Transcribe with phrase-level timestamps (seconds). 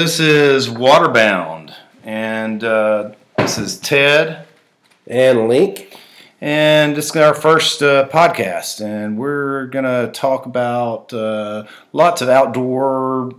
[0.00, 0.18] All right, folks.
[0.18, 4.46] This is Waterbound, and uh, this is Ted,
[5.06, 5.96] And Link.
[6.40, 12.28] and this is our first uh, podcast, and we're gonna talk about uh, lots of
[12.28, 13.32] outdoor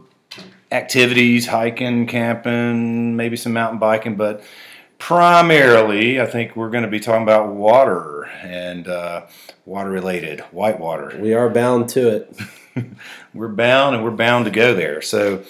[0.71, 4.43] activities, hiking, camping, maybe some mountain biking, but
[4.99, 9.25] primarily, I think we're going to be talking about water and uh,
[9.65, 11.17] water related, whitewater.
[11.19, 12.37] We are bound to it.
[13.33, 15.01] we're bound and we're bound to go there.
[15.01, 15.43] So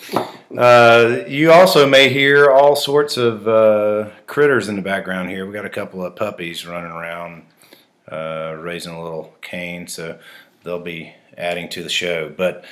[0.57, 5.45] uh, you also may hear all sorts of uh, critters in the background here.
[5.45, 7.43] We got a couple of puppies running around,
[8.11, 10.19] uh, raising a little Cain, so
[10.63, 12.29] they'll be adding to the show.
[12.29, 12.65] But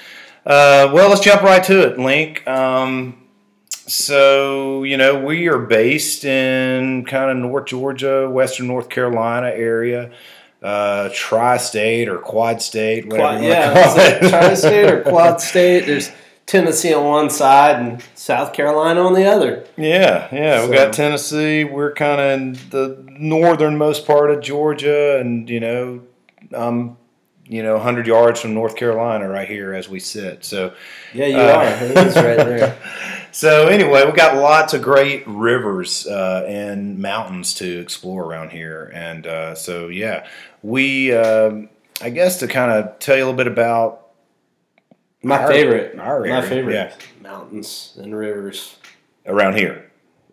[0.45, 2.47] uh, well, let's jump right to it, Link.
[2.47, 3.25] Um,
[3.69, 10.11] so you know we are based in kind of North Georgia, Western North Carolina area
[10.61, 14.29] uh, tri-state or quad state, whatever Quad, you yeah, it it.
[14.29, 15.85] tri-state or quad state.
[15.85, 16.11] There's
[16.45, 19.65] Tennessee on one side and South Carolina on the other.
[19.77, 20.61] yeah, yeah.
[20.67, 21.63] We So- got Tennessee.
[21.63, 26.01] We're kind of in the northernmost part of Georgia, and you know,
[26.51, 26.97] I'm
[27.51, 30.45] you know, hundred yards from North Carolina, right here as we sit.
[30.45, 30.71] So,
[31.15, 31.65] Yeah, you Uh, are.
[31.83, 32.77] It is right there.
[33.31, 38.91] so anyway, we've got lots of great rivers uh, and mountains to explore around here,
[38.93, 40.27] and uh, so yeah,
[40.63, 41.13] we.
[41.13, 41.69] Um,
[42.01, 44.07] I guess to kind of tell you a little bit about
[45.21, 45.99] My Our- favorite.
[45.99, 46.93] our my favorite yeah.
[47.21, 48.77] mountains and rivers.
[49.25, 49.91] around here.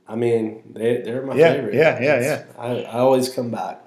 [0.09, 1.75] I mean, they, they're my Yeah, favorite.
[1.75, 3.81] yeah, yeah, It's- I, I always come back.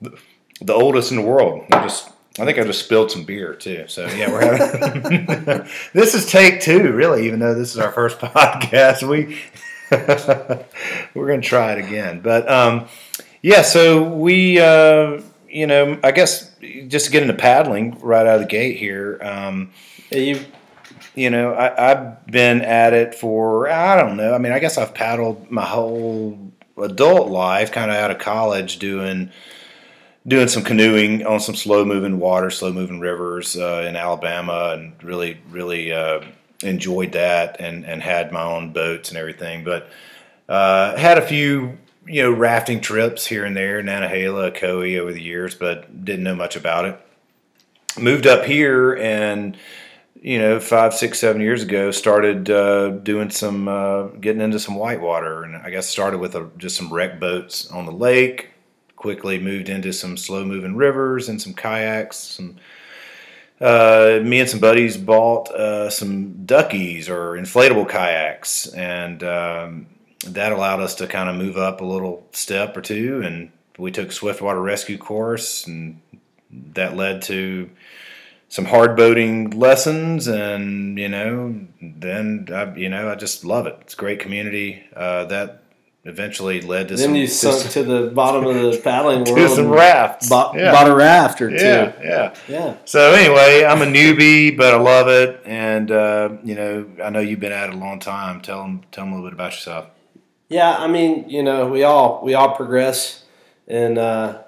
[0.00, 1.64] the oldest in the world.
[1.70, 2.10] I just,
[2.40, 3.84] I think I just spilled some beer too.
[3.86, 5.26] So yeah, we're having.
[5.94, 7.24] this is take two, really.
[7.28, 9.38] Even though this is our first podcast, we
[11.14, 12.20] we're gonna try it again.
[12.20, 12.88] But um,
[13.42, 16.54] yeah, so we, uh, you know, I guess
[16.88, 19.18] just to get into paddling right out of the gate here.
[19.22, 19.72] Um,
[20.10, 20.44] you
[21.14, 24.34] you know, I, I've been at it for I don't know.
[24.34, 28.78] I mean, I guess I've paddled my whole adult life, kind of out of college,
[28.78, 29.30] doing
[30.26, 35.02] doing some canoeing on some slow moving water, slow moving rivers uh, in Alabama, and
[35.02, 36.20] really, really uh,
[36.62, 39.64] enjoyed that, and and had my own boats and everything.
[39.64, 39.88] But
[40.48, 41.78] uh, had a few.
[42.06, 46.34] You know, rafting trips here and there, Nantahala, Ocoee over the years, but didn't know
[46.34, 47.00] much about it.
[47.98, 49.56] Moved up here and
[50.22, 54.74] you know, five, six, seven years ago, started uh, doing some, uh, getting into some
[54.74, 58.50] whitewater, and I guess started with a, just some rec boats on the lake.
[58.96, 62.18] Quickly moved into some slow moving rivers and some kayaks.
[62.18, 62.56] Some,
[63.60, 69.86] uh, me and some buddies bought uh, some duckies or inflatable kayaks, and um,
[70.26, 73.22] that allowed us to kind of move up a little step or two.
[73.24, 76.00] And we took Swiftwater rescue course, and
[76.74, 77.70] that led to
[78.48, 83.78] some hard boating lessons and you know then I, you know I just love it
[83.82, 85.62] it's a great community uh, that
[86.04, 89.36] eventually led to then some you sunk to the bottom of the paddling world.
[89.36, 90.72] to some rafts Bought, yeah.
[90.72, 91.64] bought a raft or two.
[91.64, 92.76] yeah yeah Yeah.
[92.84, 97.20] so anyway I'm a newbie but I love it and uh, you know I know
[97.20, 99.52] you've been at it a long time tell them tell them a little bit about
[99.52, 99.86] yourself
[100.50, 103.24] Yeah, I mean, you know, we all we all progress
[103.68, 104.42] in uh,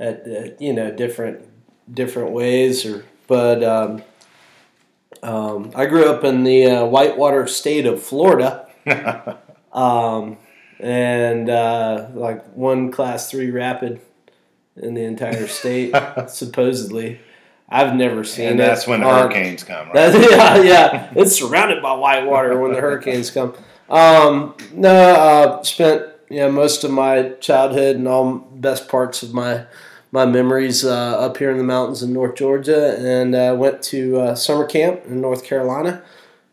[0.00, 1.46] at, at you know different
[1.94, 4.02] different ways, or but um,
[5.22, 8.66] um, I grew up in the uh, whitewater state of Florida,
[9.72, 10.38] um,
[10.80, 14.00] and uh, like one class three rapid
[14.76, 15.94] in the entire state,
[16.28, 17.20] supposedly.
[17.68, 18.64] I've never seen and it.
[18.64, 21.12] that's when the hurricanes come right yeah, yeah.
[21.16, 23.54] It's surrounded by whitewater when the hurricanes come.
[23.92, 29.34] Um, no, uh, spent you know most of my childhood and all best parts of
[29.34, 29.66] my
[30.10, 34.18] my memories uh, up here in the mountains in North Georgia, and uh, went to
[34.18, 36.02] uh, summer camp in North Carolina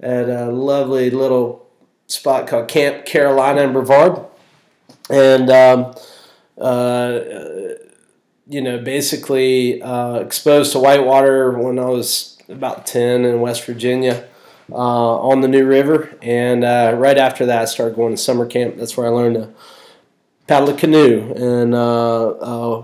[0.02, 1.66] at a lovely little
[2.08, 4.26] spot called Camp Carolina in Brevard,
[5.10, 5.96] and um,
[6.58, 7.20] uh,
[8.50, 14.28] you know, basically uh, exposed to whitewater when I was about 10 in West Virginia
[14.71, 16.18] uh, on the New River.
[16.21, 18.77] And uh, right after that, I started going to summer camp.
[18.77, 19.50] That's where I learned to
[20.48, 22.83] paddle a canoe and uh, uh,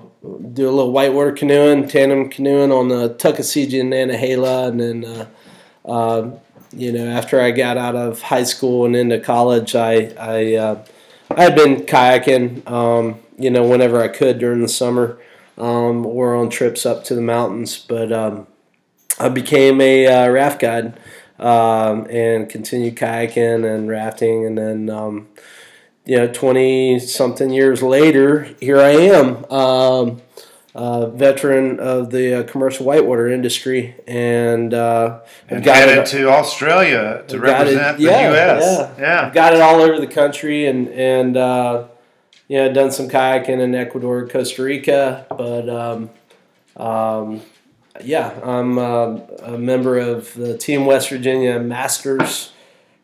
[0.53, 4.69] do a little whitewater canoeing, tandem canoeing on the Tuckasegee and Nantahala.
[4.69, 5.27] And then,
[5.85, 6.31] uh,
[6.71, 10.77] you know, after I got out of high school and into college, I, I,
[11.29, 15.17] I had been kayaking, um, you know, whenever I could during the summer
[15.57, 17.77] um, or on trips up to the mountains.
[17.79, 18.47] But um,
[19.19, 20.99] I became a uh, raft guide
[21.39, 24.45] um, and continued kayaking and rafting.
[24.45, 25.27] And then, um,
[26.05, 29.45] you know, 20 something years later, here I am.
[29.51, 30.21] Um,
[30.75, 37.23] uh, veteran of the uh, commercial whitewater industry, and, uh, And got it- to Australia
[37.29, 38.89] to I've got it- represent the yeah, U.S.
[38.99, 39.21] yeah.
[39.27, 41.85] I've got it all over the country, and and uh,
[42.49, 46.09] you know done some kayaking in Ecuador, Costa Rica, but um,
[46.75, 47.41] um,
[48.03, 52.51] yeah, I'm uh, a member of the Team West Virginia Masters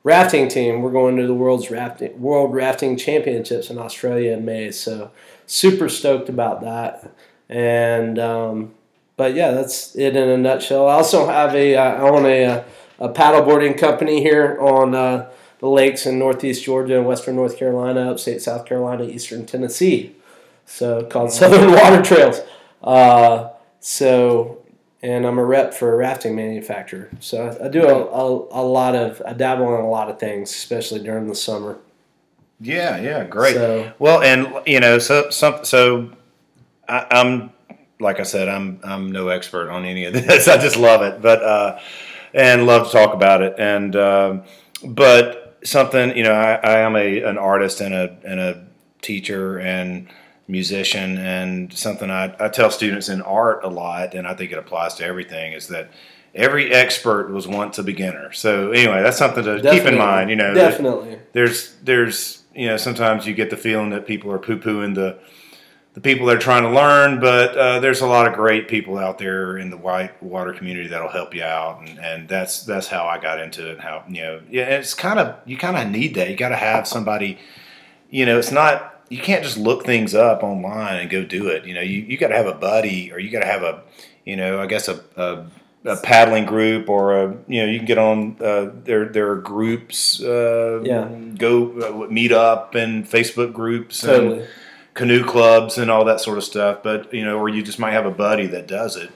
[0.04, 0.82] rafting team.
[0.82, 5.12] We're going to the world's rafting World Rafting Championships in Australia in May, so
[5.46, 7.12] super stoked about that.
[7.50, 8.74] And um,
[9.18, 10.88] but yeah, that's it in a nutshell.
[10.88, 12.64] I also have a uh, I own a, uh,
[13.00, 18.12] a paddleboarding company here on uh, the lakes in northeast Georgia and western North Carolina,
[18.12, 20.16] upstate South Carolina, eastern Tennessee.
[20.66, 22.42] So called Southern Water Trails.
[22.82, 23.50] Uh,
[23.80, 24.61] so
[25.04, 27.10] and I'm a rep for a rafting manufacturer.
[27.20, 30.20] So I, I do a, a, a lot of I dabble in a lot of
[30.20, 31.78] things, especially during the summer.
[32.60, 33.56] Yeah, yeah, great.
[33.56, 36.12] So- well, and you know, so some, so
[36.88, 37.52] I, I'm
[38.00, 40.48] like I said, I'm I'm no expert on any of this.
[40.48, 41.80] I just love it, but uh,
[42.34, 43.56] and love to talk about it.
[43.58, 44.44] And um,
[44.84, 48.64] but something, you know, I, I am a an artist and a and a
[49.02, 50.08] teacher and
[50.52, 54.58] musician, and something I, I tell students in art a lot, and I think it
[54.58, 55.90] applies to everything, is that
[56.36, 58.32] every expert was once a beginner.
[58.34, 60.30] So anyway, that's something to keep in mind.
[60.30, 61.20] You know, definitely.
[61.34, 65.20] there's there's you know sometimes you get the feeling that people are poo pooing the
[65.94, 68.98] the people that are trying to learn, but uh, there's a lot of great people
[68.98, 72.88] out there in the white water community that'll help you out, and, and that's that's
[72.88, 73.74] how I got into it.
[73.74, 76.30] And How you know, yeah, it's kind of you kind of need that.
[76.30, 77.40] You got to have somebody.
[78.10, 81.66] You know, it's not you can't just look things up online and go do it.
[81.66, 83.82] You know, you, you got to have a buddy, or you got to have a,
[84.26, 85.46] you know, I guess a, a
[85.84, 89.38] a paddling group or a you know you can get on uh, there there are
[89.38, 91.10] groups uh, Yeah.
[91.38, 94.48] go uh, meet up and Facebook groups and
[94.94, 97.94] canoe clubs and all that sort of stuff but you know or you just might
[97.94, 99.10] have a buddy that does it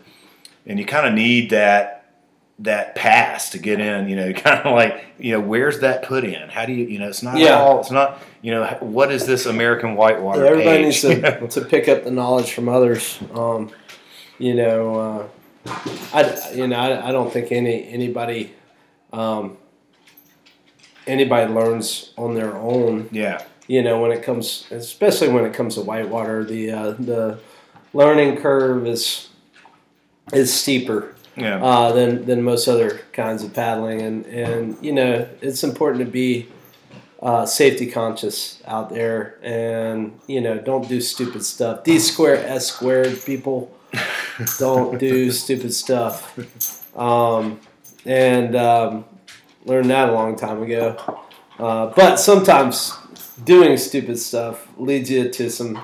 [0.65, 2.05] and you kind of need that
[2.60, 6.24] that pass to get in you know kind of like you know where's that put
[6.24, 7.60] in how do you you know it's not Yeah.
[7.60, 11.04] all it's not you know what is this American whitewater Yeah, everybody page?
[11.04, 13.19] needs to, to pick up the knowledge from others.
[13.34, 13.72] Um,
[14.38, 14.96] you know,
[15.66, 15.72] uh,
[16.13, 18.54] I you know I, I don't think any anybody
[19.12, 19.58] um,
[21.08, 23.10] anybody learns on their own.
[23.12, 27.40] yeah You know, when it comes, especially when it comes to whitewater, the uh, the
[27.94, 29.30] learning curve is
[30.34, 35.28] is steeper yeah uh, than than most other kinds of paddling, and and you know
[35.42, 36.48] it's important to be
[37.22, 41.84] uh, safety conscious out there, and you know don't do stupid stuff.
[41.84, 43.76] D squared S squared people
[44.60, 47.60] don't do stupid stuff, um,
[48.06, 49.06] and um,
[49.66, 50.96] learned that a long time ago.
[51.58, 52.94] Uh, but sometimes
[53.44, 55.80] doing stupid stuff leads you to some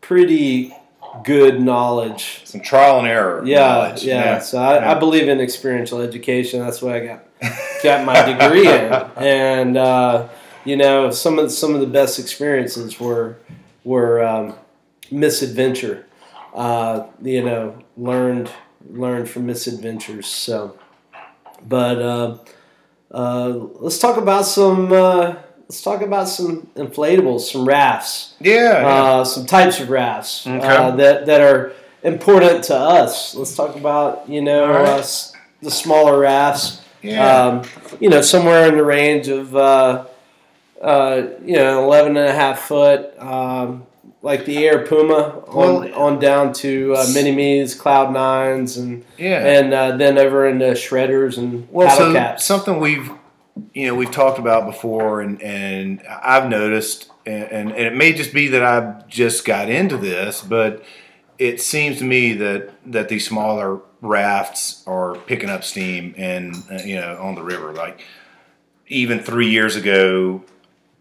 [0.00, 0.74] pretty
[1.24, 4.04] good knowledge some trial and error yeah, knowledge.
[4.04, 4.38] yeah.
[4.38, 4.92] So I, yeah.
[4.92, 6.60] I believe in experiential education.
[6.60, 7.24] That's what I got
[7.82, 10.28] got my degree in, and uh,
[10.64, 13.36] you know some of some of the best experiences were
[13.84, 14.54] were um,
[15.10, 16.06] misadventure.
[16.54, 18.50] Uh, you know, learned
[18.88, 20.26] learned from misadventures.
[20.26, 20.78] So,
[21.66, 22.38] but uh,
[23.10, 23.48] uh,
[23.80, 24.92] let's talk about some.
[25.70, 28.86] Uh, let's talk about some inflatables, some rafts yeah, yeah.
[28.86, 31.72] uh, some types of rafts uh, that that are
[32.02, 33.34] important to us.
[33.34, 34.88] Let's talk about you know right.
[34.88, 35.06] uh,
[35.62, 36.82] the smaller rafts.
[37.02, 37.24] Yeah.
[37.24, 37.62] Um,
[37.98, 40.04] you know, somewhere in the range of uh,
[40.82, 43.86] uh, you know 11 and a half foot, um,
[44.20, 49.04] like the AIRE Puma, on, Well- on down to uh, mini me's, Cloud Nines, and
[49.16, 49.46] yeah.
[49.46, 52.44] and uh, then over into shredders and Well, paddle so caps.
[52.44, 53.10] something we've
[53.74, 58.32] you know we've talked about before, and and I've noticed, and, and, it may just
[58.32, 60.84] be that I've just got into this, but
[61.38, 66.82] it seems to me that that these smaller rafts are picking up steam, and uh,
[66.84, 67.72] you know on the river.
[67.72, 68.04] Like
[68.88, 70.44] even three years ago,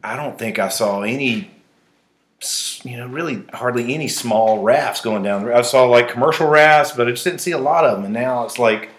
[0.04, 1.52] I don't think I saw any.
[2.84, 5.52] You know, really hardly any small rafts going down.
[5.52, 8.06] I saw like commercial rafts, but I just didn't see a lot of them.
[8.06, 8.92] And now it's like,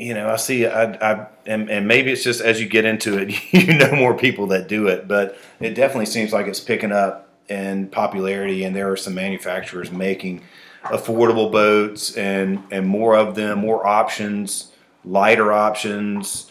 [0.00, 3.18] you know, I see, I, I, and, and maybe it's just as you get into
[3.18, 6.90] it, you know more people that do it, but it definitely seems like it's picking
[6.90, 10.42] up in popularity, and there are some manufacturers making
[10.84, 14.72] affordable boats and and more of them, more options,
[15.04, 16.50] lighter options.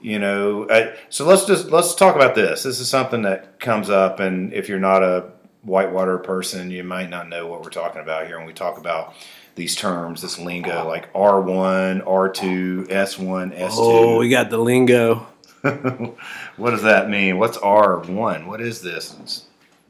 [0.00, 2.64] You know, uh, so let's just let's talk about this.
[2.64, 5.30] This is something that comes up, and if you're not a
[5.62, 9.14] whitewater person, you might not know what we're talking about here when we talk about
[9.58, 13.68] these terms, this lingo like R1, R2, S1, S2.
[13.72, 15.26] oh, we got the lingo.
[16.56, 17.38] what does that mean?
[17.38, 18.46] What's R1?
[18.46, 19.12] What is this?
[19.14, 19.42] It's-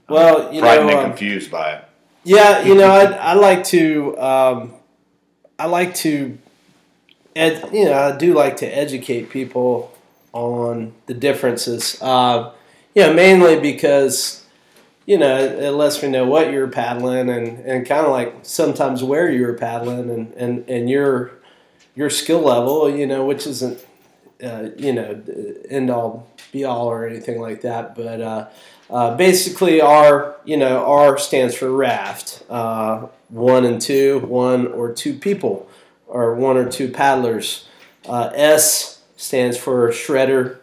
[0.08, 1.84] Well, you frightened know, and um, confused by it.
[2.24, 4.72] Yeah, you know, I, I like to, um,
[5.58, 6.38] I like to,
[7.36, 9.94] ed, you know, I do like to educate people
[10.32, 12.00] on the differences.
[12.00, 12.52] Uh,
[12.94, 14.44] you know, mainly because,
[15.08, 19.02] you know, it lets me know what you're paddling and, and kind of like sometimes
[19.02, 21.30] where you're paddling and, and, and your
[21.96, 23.82] your skill level, you know, which isn't,
[24.44, 25.22] uh, you know,
[25.70, 27.94] end all be all or anything like that.
[27.94, 28.48] But uh,
[28.90, 32.44] uh, basically, R, you know, R stands for raft.
[32.50, 35.70] Uh, one and two, one or two people,
[36.06, 37.66] or one or two paddlers.
[38.06, 40.58] Uh, S stands for shredder,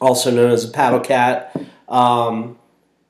[0.00, 1.60] also known as a paddle cat.
[1.88, 2.56] Um,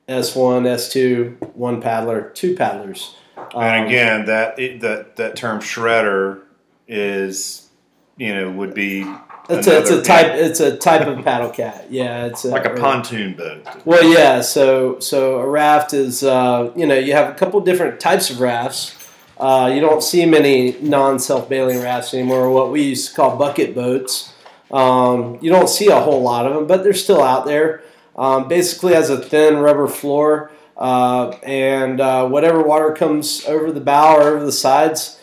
[0.07, 3.15] S1, S2, one paddler, two paddlers.
[3.37, 6.41] Um, and again, that that that term shredder
[6.87, 7.69] is,
[8.17, 9.05] you know, would be
[9.49, 11.87] it's a, it's a type it's a type of paddle cat.
[11.89, 13.65] Yeah, it's a, like a pontoon boat.
[13.85, 14.41] Well, yeah.
[14.41, 18.39] So, so a raft is, uh, you know, you have a couple different types of
[18.39, 18.95] rafts.
[19.37, 22.49] Uh, you don't see many non-self bailing rafts anymore.
[22.51, 24.33] What we used to call bucket boats.
[24.71, 27.83] Um, you don't see a whole lot of them, but they're still out there.
[28.15, 33.81] Um, basically, has a thin rubber floor, uh, and uh, whatever water comes over the
[33.81, 35.19] bow or over the sides,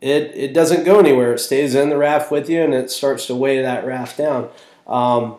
[0.00, 1.34] it it doesn't go anywhere.
[1.34, 4.48] It stays in the raft with you, and it starts to weigh that raft down.
[4.86, 5.36] Um,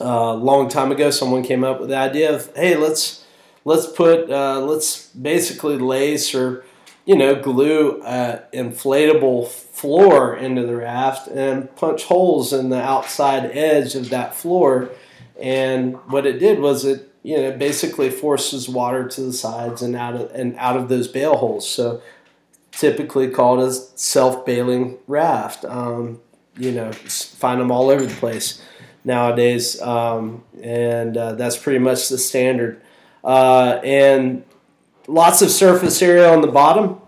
[0.00, 3.24] a long time ago, someone came up with the idea of, hey, let's
[3.64, 6.64] let's put uh, let's basically lace or
[7.04, 13.44] you know glue an inflatable floor into the raft and punch holes in the outside
[13.52, 14.90] edge of that floor.
[15.40, 19.96] And what it did was it you know basically forces water to the sides and
[19.96, 21.68] out of and out of those bail holes.
[21.68, 22.02] So
[22.70, 25.64] typically called a self bailing raft.
[25.64, 26.20] Um,
[26.56, 28.62] you know, find them all over the place
[29.04, 32.80] nowadays, um, and uh, that's pretty much the standard.
[33.24, 34.44] Uh, and
[35.06, 37.00] lots of surface area on the bottom,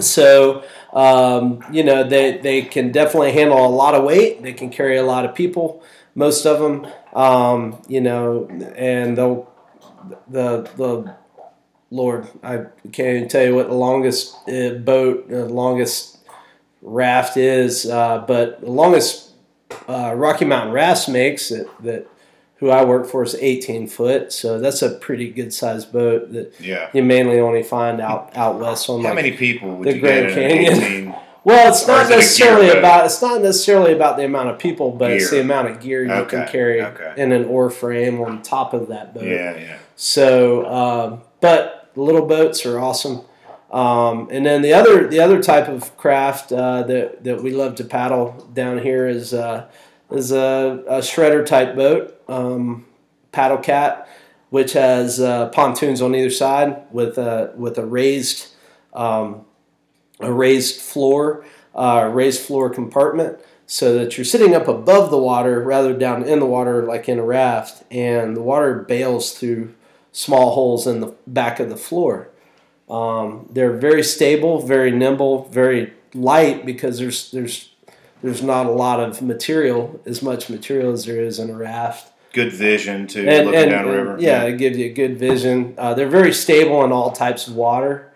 [0.00, 4.42] so um, you know they they can definitely handle a lot of weight.
[4.42, 5.82] They can carry a lot of people,
[6.18, 6.86] most of them.
[7.14, 8.46] Um, you know,
[8.76, 9.50] and they'll
[10.28, 11.14] the the
[11.90, 16.18] Lord, I can't even tell you what the longest uh, boat, the longest
[16.82, 19.32] raft is, uh, but the longest
[19.88, 22.06] uh, Rocky Mountain Rafts makes that, that
[22.56, 26.52] who I work for is 18 foot, so that's a pretty good sized boat that
[26.60, 26.90] Yeah.
[26.92, 29.14] you mainly only find out out west on How like.
[29.14, 31.14] many people would the you Grand get in an Canyon.
[31.40, 31.42] 18?
[31.44, 34.90] Well, it's not is it necessarily about it's not necessarily about the amount of people,
[34.92, 37.14] but it's the amount of gear you can carry okay.
[37.16, 39.24] in an oar frame on top of that boat.
[39.24, 39.78] Yeah, yeah.
[39.96, 43.22] So, um, but little boats are awesome.
[43.70, 47.74] Um, and then the other the other type of craft uh, that that we love
[47.76, 49.68] to paddle down here is uh,
[50.10, 52.86] is a, a shredder type boat, um,
[53.30, 54.08] paddle cat,
[54.50, 58.48] which has uh, pontoons on either side with a with a raised
[58.94, 59.44] um,
[60.20, 61.44] a raised floor,
[61.74, 66.40] uh, raised floor compartment, so that you're sitting up above the water rather down in
[66.40, 69.74] the water like in a raft, and the water bails through
[70.12, 72.28] small holes in the back of the floor.
[72.88, 77.70] Um, they're very stable, very nimble, very light because there's there's
[78.22, 82.10] there's not a lot of material, as much material as there is in a raft.
[82.32, 84.16] Good vision too, And, looking and- down the and, river.
[84.20, 85.74] yeah, it gives you a good vision.
[85.78, 88.07] Uh, they're very stable in all types of water,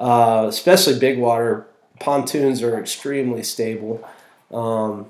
[0.00, 1.66] uh, especially big water.
[2.00, 4.02] Pontoons are extremely stable,
[4.50, 5.06] um,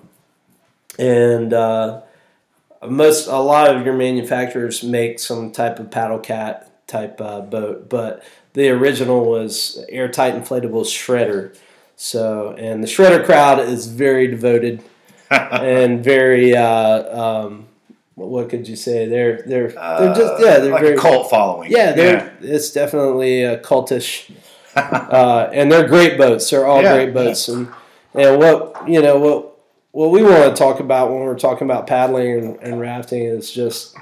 [0.99, 2.01] and uh,
[2.87, 7.89] most a lot of your manufacturers make some type of paddle cat type uh, boat,
[7.89, 11.57] but the original was airtight inflatable shredder.
[11.95, 14.83] So, and the shredder crowd is very devoted
[15.31, 16.57] and very.
[16.57, 17.67] Uh, um,
[18.17, 19.07] what could you say?
[19.07, 21.71] They're they're they're just yeah they're Uh, like very a cult following.
[21.71, 24.31] yeah they're it's definitely uh, cultish,
[24.77, 26.49] uh, and they're great boats.
[26.51, 27.69] They're all Yeah, great boats, and
[28.15, 29.59] and what you know what
[29.93, 33.51] what we want to talk about when we're talking about paddling and, and rafting is
[33.51, 33.97] just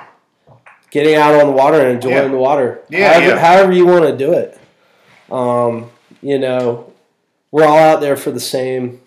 [0.91, 2.29] getting out on the water and enjoying Yeah.
[2.29, 2.81] the water.
[2.89, 3.39] Yeah, however, yeah.
[3.39, 4.59] however you want to do it.
[5.31, 5.91] Um,
[6.23, 6.93] you know,
[7.51, 9.01] we're all out there for the same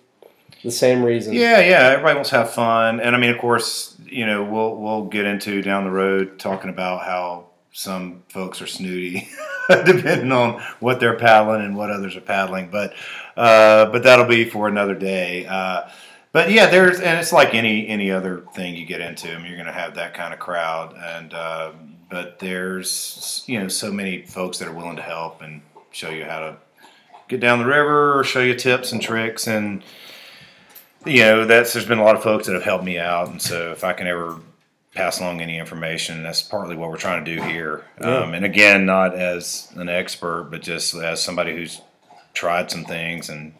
[0.63, 1.33] the same reason.
[1.33, 1.89] Yeah, yeah.
[1.89, 5.25] Everybody wants to have fun, and I mean, of course, you know, we'll we'll get
[5.25, 9.29] into down the road talking about how some folks are snooty,
[9.69, 12.69] depending on what they're paddling and what others are paddling.
[12.69, 12.93] But
[13.37, 15.45] uh, but that'll be for another day.
[15.45, 15.89] Uh,
[16.33, 19.31] but yeah, there's and it's like any any other thing you get into.
[19.31, 21.71] I mean, you're going to have that kind of crowd, and uh,
[22.09, 25.61] but there's you know so many folks that are willing to help and
[25.91, 26.57] show you how to
[27.27, 29.83] get down the river or show you tips and tricks and
[31.05, 33.41] you know that's there's been a lot of folks that have helped me out and
[33.41, 34.37] so if i can ever
[34.93, 36.23] pass along any information.
[36.23, 37.85] That's partly what we're trying to do here.
[37.99, 38.19] Yeah.
[38.19, 41.81] Um, and again, not as an expert, but just as somebody who's
[42.33, 43.53] tried some things and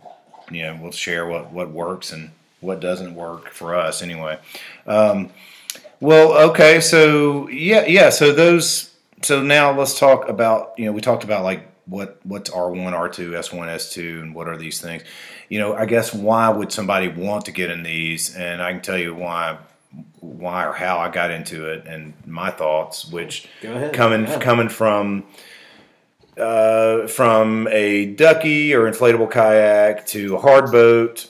[0.50, 4.39] you know we'll share what what works and what doesn't work for us anyway.
[4.85, 5.29] Um,
[6.00, 8.09] well, okay, so yeah, yeah.
[8.09, 8.89] So those.
[9.23, 12.93] So now let's talk about you know we talked about like what what's R one,
[12.93, 15.03] R two, S one, S two, and what are these things?
[15.47, 18.35] You know, I guess why would somebody want to get in these?
[18.35, 19.57] And I can tell you why
[20.19, 23.48] why or how I got into it and my thoughts, which
[23.93, 25.25] coming coming from
[26.38, 31.29] uh, from a ducky or inflatable kayak to a hard boat,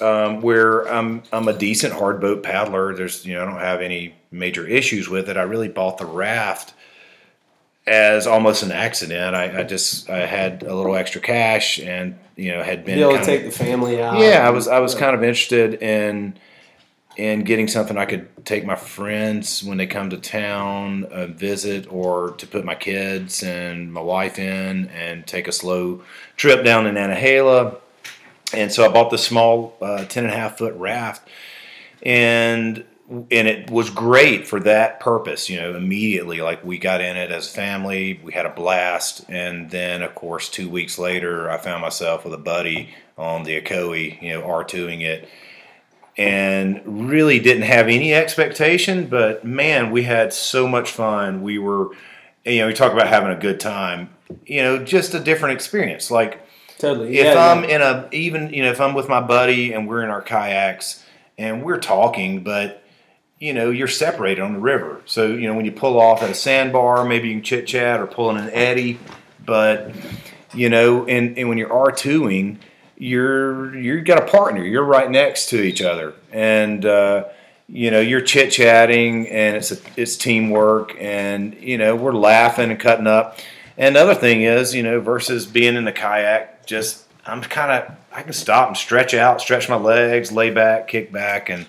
[0.00, 2.94] um, where I'm I'm a decent hard boat paddler.
[2.94, 5.36] There's you know I don't have any major issues with it.
[5.36, 6.74] I really bought the raft
[7.86, 9.34] as almost an accident.
[9.34, 13.02] I, I just I had a little extra cash and you know had been Be
[13.02, 14.18] able to take of- the family out.
[14.18, 15.00] yeah, I was I was Yeah.
[15.00, 16.38] kind of interested in
[17.18, 21.92] in getting something I could take my friends when they come to town, uh, visit,
[21.92, 26.02] or to put my kids and my wife in and take a slow
[26.36, 27.76] trip down to Nantahala.
[28.54, 31.28] And so I bought the small uh, ten and a half foot raft,
[32.02, 35.50] and and it was great for that purpose.
[35.50, 39.24] You know, immediately like we got in it as a family, we had a blast,
[39.28, 43.60] and then of course two weeks later, I found myself with a buddy on the
[43.60, 45.28] Ocoee, you know, R2ing it,
[46.18, 49.06] and really didn't have any expectation.
[49.06, 51.42] But man, we had so much fun.
[51.42, 51.90] We were,
[52.44, 54.10] you know, we talk about having a good time.
[54.44, 56.10] You know, just a different experience.
[56.10, 56.42] Like
[56.76, 57.16] totally.
[57.16, 57.76] if yeah, I'm yeah.
[57.76, 61.04] in a even you know if I'm with my buddy and we're in our kayaks
[61.38, 62.82] and we're talking, but
[63.38, 65.00] you know you're separated on the river.
[65.06, 68.00] So you know when you pull off at a sandbar, maybe you can chit chat
[68.00, 68.98] or pull in an eddy,
[69.46, 69.92] but
[70.52, 72.58] you know and, and when you're R twoing,
[72.98, 74.64] you're you've got a partner.
[74.64, 77.24] You're right next to each other, and uh,
[77.68, 82.70] you know you're chit chatting, and it's a, it's teamwork, and you know we're laughing
[82.70, 83.38] and cutting up.
[83.76, 87.70] And the other thing is, you know, versus being in the kayak, just I'm kind
[87.70, 91.66] of I can stop and stretch out, stretch my legs, lay back, kick back, and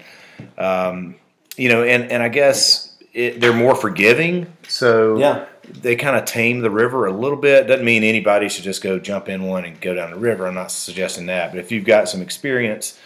[0.58, 1.16] um,
[1.56, 5.46] you know, and and I guess it, they're more forgiving, so Yeah.
[5.70, 7.68] They kind of tame the river a little bit.
[7.68, 10.48] Doesn't mean anybody should just go jump in one and go down the river.
[10.48, 13.00] I'm not suggesting that, but if you've got some experience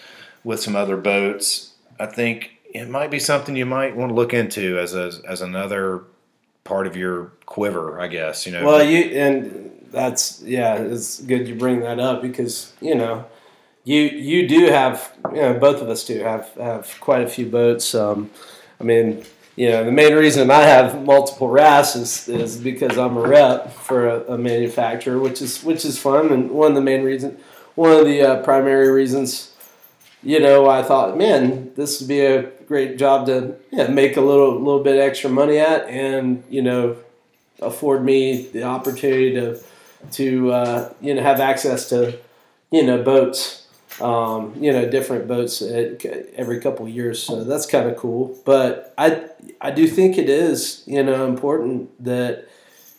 [0.44, 4.34] with some other boats, I think it might be something you might want to look
[4.34, 6.04] into as a, as another
[6.64, 8.00] part of your quiver.
[8.00, 8.66] I guess you know.
[8.66, 13.26] Well, you and that's yeah, it's good you bring that up because you know
[13.84, 17.46] you you do have you know both of us do have have quite a few
[17.46, 17.94] boats.
[17.94, 18.32] Um,
[18.80, 19.24] I mean,
[19.56, 23.72] you know, the main reason I have multiple rafts is, is because I'm a rep
[23.72, 27.38] for a, a manufacturer, which is which is fun and one of the main reason,
[27.76, 29.52] one of the uh, primary reasons.
[30.24, 34.22] You know, I thought, man, this would be a great job to yeah, make a
[34.22, 36.96] little little bit extra money at, and you know,
[37.62, 39.60] afford me the opportunity to
[40.14, 42.18] to uh, you know have access to
[42.72, 43.63] you know boats
[44.02, 47.22] um, you know different boats at, every couple of years.
[47.22, 48.38] So that's kind of cool.
[48.46, 49.26] But I
[49.62, 52.48] I do think it is you know important that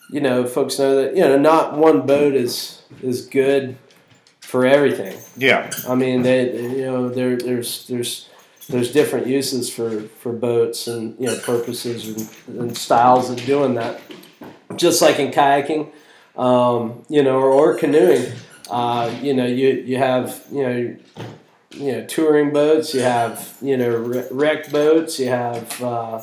[0.09, 3.77] you know folks know that you know not one boat is is good
[4.45, 5.17] for everything.
[5.35, 8.29] Yeah, I mean, they, you know, there, there's, there's,
[8.69, 12.07] there's different uses for, for boats and you know purposes
[12.47, 13.99] and, and styles of doing that.
[14.75, 15.91] Just like in kayaking,
[16.37, 18.31] um, you know, or, or canoeing,
[18.69, 20.95] uh, you know, you you have you know,
[21.71, 26.21] you know, touring boats, you have you know, wre- wrecked boats, you have uh,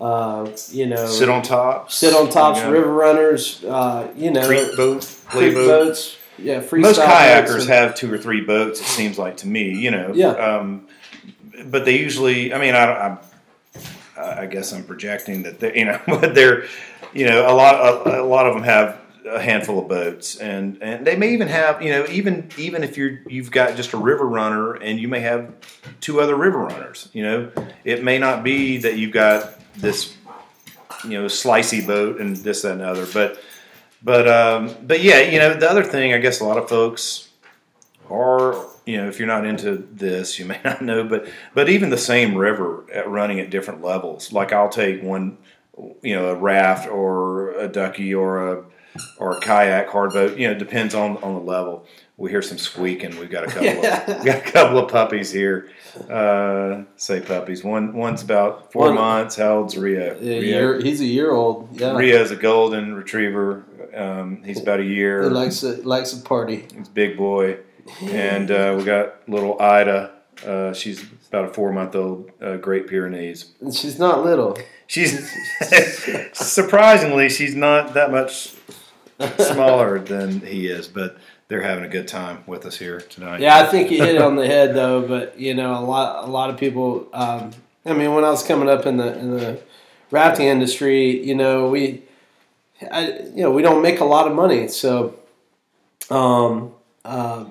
[0.00, 2.70] uh, you know, sit on top, sit on tops, Yeah.
[2.70, 5.66] river runners, uh, you know, creek boat, play creek boat.
[5.86, 8.80] boats, yeah, freestyle Most boats kayakers and- have two or three boats.
[8.80, 10.12] It seems like to me, you know.
[10.14, 10.28] Yeah.
[10.30, 10.86] Um,
[11.66, 13.18] but they usually, I mean, I,
[14.16, 16.64] I, I guess I'm projecting that they, you know, but they're,
[17.12, 17.74] you know, a lot,
[18.06, 21.48] a, a lot of them have a handful of boats, and and they may even
[21.48, 25.08] have, you know, even even if you're you've got just a river runner, and you
[25.08, 25.52] may have
[26.00, 27.08] two other river runners.
[27.12, 27.52] You know,
[27.84, 30.16] it may not be that you've got this,
[31.04, 33.40] you know, slicey boat and this that and the other, but.
[34.04, 37.28] But um, but yeah, you know the other thing I guess a lot of folks
[38.10, 41.90] are you know if you're not into this you may not know, but but even
[41.90, 44.32] the same river at running at different levels.
[44.32, 45.38] Like I'll take one,
[46.02, 48.64] you know, a raft or a ducky or a
[49.18, 50.36] or a kayak hard boat.
[50.38, 51.86] You know, it depends on on the level.
[52.18, 53.18] We hear some squeaking.
[53.18, 53.68] We've got a couple.
[53.68, 55.70] Of, we got a couple of puppies here.
[56.08, 57.64] Uh, say puppies.
[57.64, 59.36] One one's about four One- months.
[59.36, 60.16] How old's Rio?
[60.20, 61.68] Yeah, Rio- year, he's a year old.
[61.80, 63.64] Yeah, Rio's a golden retriever.
[63.94, 65.22] Um, he's about a year.
[65.24, 66.66] he likes a likes a party.
[66.76, 67.58] He's a big boy.
[68.02, 70.12] And uh, we got little Ida,
[70.46, 73.52] Uh, she's about a four month old uh, Great Pyrenees.
[73.60, 74.56] And she's not little.
[74.86, 75.28] She's
[76.32, 78.54] surprisingly she's not that much
[79.38, 81.16] smaller than he is, but
[81.48, 83.40] they're having a good time with us here tonight.
[83.40, 85.06] Yeah, I think you hit it on the head though.
[85.06, 87.08] But you know, a lot a lot of people.
[87.12, 87.52] Um,
[87.84, 89.62] I mean, when I was coming up in the in the
[90.12, 92.02] rafting industry, you know, we,
[92.90, 95.18] I, you know, we don't make a lot of money, so,
[96.10, 96.72] um,
[97.04, 97.46] uh,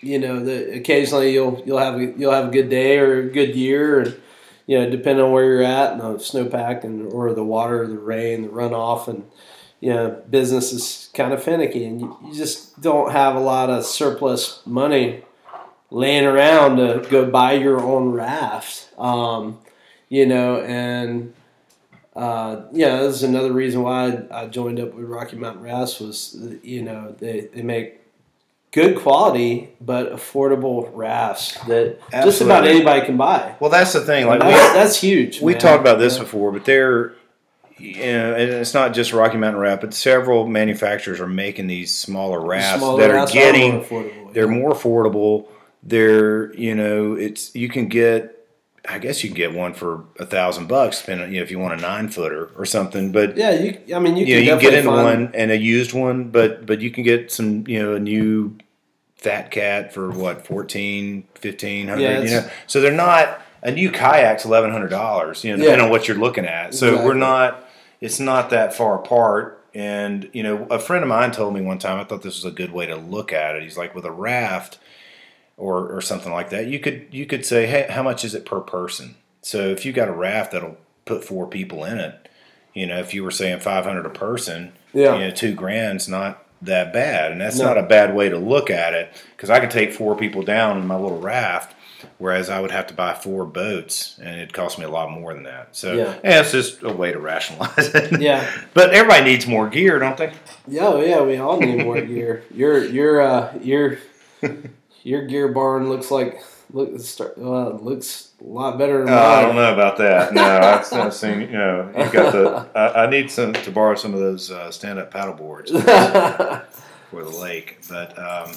[0.00, 3.30] you know, the, occasionally you'll you'll have a, you'll have a good day or a
[3.30, 4.20] good year, and
[4.66, 7.98] you know, depending on where you're at, and the snowpack and or the water, the
[7.98, 9.24] rain, the runoff, and
[9.84, 13.68] you know, business is kind of finicky, and you, you just don't have a lot
[13.68, 15.22] of surplus money
[15.90, 18.88] laying around to go buy your own raft.
[18.98, 19.58] Um,
[20.08, 21.34] you know, and
[22.16, 26.34] uh, yeah, this is another reason why I, joined up with Rocky Mountain Rafts was
[26.62, 28.00] you know they, they make
[28.72, 33.54] good quality but affordable rafts that just about anybody can buy.
[33.60, 34.26] Well, that's the thing.
[34.26, 35.42] Like that's, we, that's huge.
[35.42, 35.60] we man.
[35.60, 36.22] talked about this Yeah.
[36.22, 37.12] before, but they're,
[37.78, 41.96] you know, and it's not just Rocky Mountain Raft, but several manufacturers are making these
[41.96, 44.32] smaller rafts Smaller that are getting more affordable.
[44.32, 45.46] they're more affordable.
[45.82, 48.30] They're you know it's you can get
[48.88, 51.58] I guess you can get one for a thousand bucks, depending you know if you
[51.58, 53.12] want a nine footer or something.
[53.12, 53.96] But yeah, you.
[53.96, 56.28] I mean, you you, can know, you can get in one and a used one,
[56.30, 58.56] but but you can get some you know a new
[59.16, 64.44] fat cat for what 14 1500 Yeah, you know so they're not a new kayak's
[64.44, 65.70] eleven hundred dollars you know Yeah.
[65.70, 67.06] depending on what you're looking at so Exactly.
[67.08, 67.63] we're not
[68.04, 71.78] it's not that far apart and you know a friend of mine told me one
[71.78, 74.04] time i thought this was a good way to look at it he's like with
[74.04, 74.78] a raft
[75.56, 78.44] or or something like that you could you could say hey how much is it
[78.44, 82.28] per person so if you got a raft that'll put four people in it
[82.74, 85.14] you know if you were saying 500 a person Yeah.
[85.14, 87.66] you know two grand's not that bad and that's No.
[87.66, 90.78] not a bad way to look at it because i could take four people down
[90.78, 91.73] in my little raft
[92.18, 95.34] whereas i would have to buy four boats and it cost me a lot more
[95.34, 96.14] than that so Yeah.
[96.24, 98.48] yeah, it's just a way to rationalize it Yeah.
[98.74, 100.32] but everybody needs more gear don't they
[100.68, 102.42] Yeah, oh, yeah, we all need more gear.
[102.54, 103.98] Your your uh your
[105.02, 109.42] your gear barn looks like look start uh, looks a lot better than Oh, I
[109.42, 110.32] don't know about that.
[110.34, 111.40] No, I've I've seen.
[111.42, 112.68] You know, you got the.
[112.74, 117.30] I, I need some to borrow some of those uh, stand-up paddle boards for the
[117.40, 117.78] lake.
[117.88, 118.52] But um,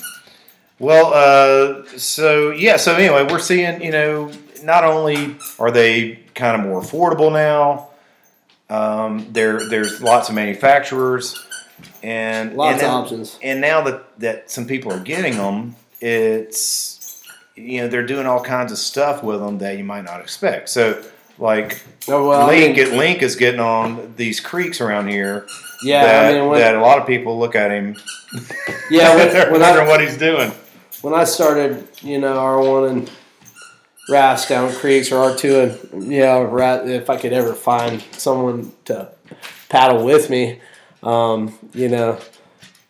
[0.80, 2.78] well, uh, so yeah.
[2.78, 3.82] So anyway, we're seeing.
[3.82, 4.32] You know,
[4.64, 7.90] not only are they kind of more affordable now.
[8.70, 11.36] Um, there, there's lots of manufacturers,
[12.04, 13.40] and Lots and of now- options.
[13.42, 17.24] And now that that some people are getting them, it's
[17.56, 20.70] you know they're doing all kinds of stuff with them that you might not expect.
[20.70, 21.02] So
[21.40, 25.46] like Oh, well, I Link, mean, Link is getting on these creeks around here
[25.84, 27.96] yeah, that, I mean when, that a lot of people look at him.
[28.90, 30.52] yeah when, when wondering I what he's doing.
[31.02, 33.12] When I started, you know, R one and
[34.10, 39.12] rafts down creeks or R two and yeah, if I could ever find someone to
[39.70, 40.62] paddle with me,
[41.04, 42.20] um, you know,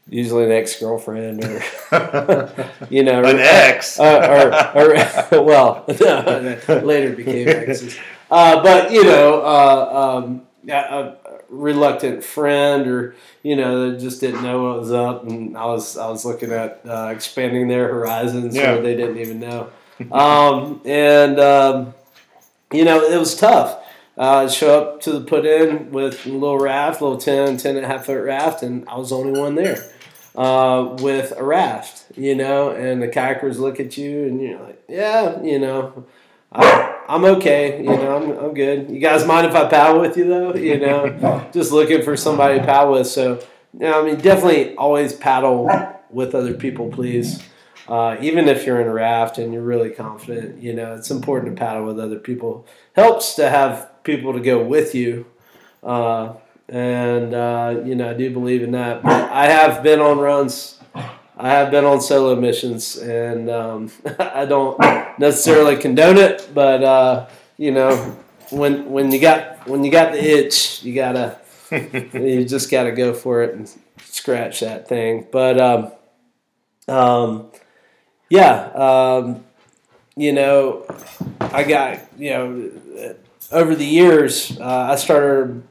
[0.09, 1.61] usually an ex girlfriend or
[2.89, 3.99] you know An ex.
[3.99, 7.97] uh, or, or well, later became exes.
[8.29, 11.17] Uh, but you know, uh, um, a
[11.49, 15.97] reluctant friend, or you know, that just didn't know what was up, and I was
[15.97, 18.75] I was looking at uh, expanding their horizons, Yeah.
[18.75, 19.69] so they didn't even know.
[20.11, 21.93] Um, and um,
[22.71, 23.83] you know, it was tough.
[24.17, 27.85] Uh, show up to the put in with a little raft, little 10, 10 and
[27.85, 29.91] a half foot raft, and I was the only one there
[30.35, 34.81] uh, with a raft, you know, and the kayakers look at you and you're like,
[34.89, 36.03] yeah, you know,
[36.51, 38.89] I, I'm okay, you know, I'm, I'm good.
[38.89, 40.55] You guys mind if I paddle with you though?
[40.55, 43.07] You know, just looking for somebody to paddle with.
[43.07, 43.39] So,
[43.73, 45.69] you know, I mean, definitely always paddle
[46.09, 47.43] with other people, please.
[47.87, 51.55] Uh, even if you're in a raft and you're really confident, you know, it's important
[51.55, 52.67] to paddle with other people.
[52.95, 55.25] Helps to have people to go with you.
[55.81, 56.33] Uh,
[56.69, 59.03] and uh, you know I do believe in that.
[59.03, 60.76] But I have been on runs.
[61.37, 64.79] I have been on solo missions, and um, I don't
[65.19, 66.49] necessarily condone it.
[66.53, 67.95] But uh, you know,
[68.49, 71.37] when when you got when you got the itch, you gotta
[71.71, 73.69] you just gotta go for it and
[74.03, 75.27] scratch that thing.
[75.31, 75.91] But um,
[76.87, 77.51] um,
[78.29, 79.43] yeah, um,
[80.15, 80.85] you know,
[81.39, 82.71] I got you know
[83.51, 85.63] over the years, uh, I started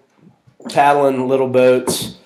[0.71, 2.17] paddling little boats,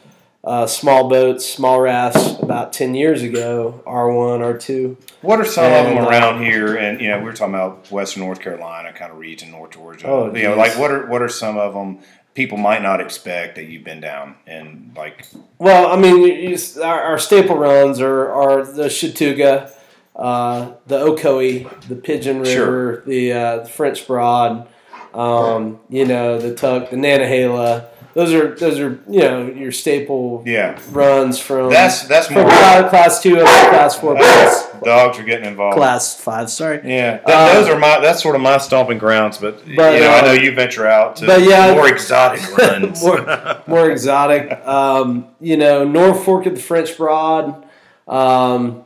[0.43, 4.97] uh, small boats, small rafts about 10 years ago, R1, R2.
[5.21, 6.77] What are some of them And, uh, around here?
[6.77, 10.07] And you know, we were talking about Western North Carolina, kind of region, North Georgia.
[10.09, 11.99] Oh, you know, like what are what are some of them
[12.33, 15.27] people might not expect that you've been down and like
[15.59, 19.71] Well, I mean, you, you, our, our staple runs are, are the Chattooga,
[20.15, 23.01] uh, the Ocoee, the Pigeon River, Sure.
[23.03, 24.69] the, uh, the French Broad,
[25.13, 27.89] um, you know, the Tuck, the Nantahala.
[28.13, 32.45] Those are those are you know your staple Yeah, runs from that's that's from more.
[32.49, 35.77] class, two up to class four, class, Dogs are getting involved.
[35.77, 36.51] class five.
[36.51, 36.81] Sorry.
[36.85, 38.01] Yeah, Th- Uh, those are my.
[38.01, 39.39] That's sort of my stomping grounds.
[39.39, 41.73] But, But, you know, I uh, know you venture out to but yeah.
[41.75, 43.01] more exotic runs.
[43.05, 44.51] More- more exotic.
[44.67, 47.65] Um, you know, North Fork of the French Broad,
[48.09, 48.85] um,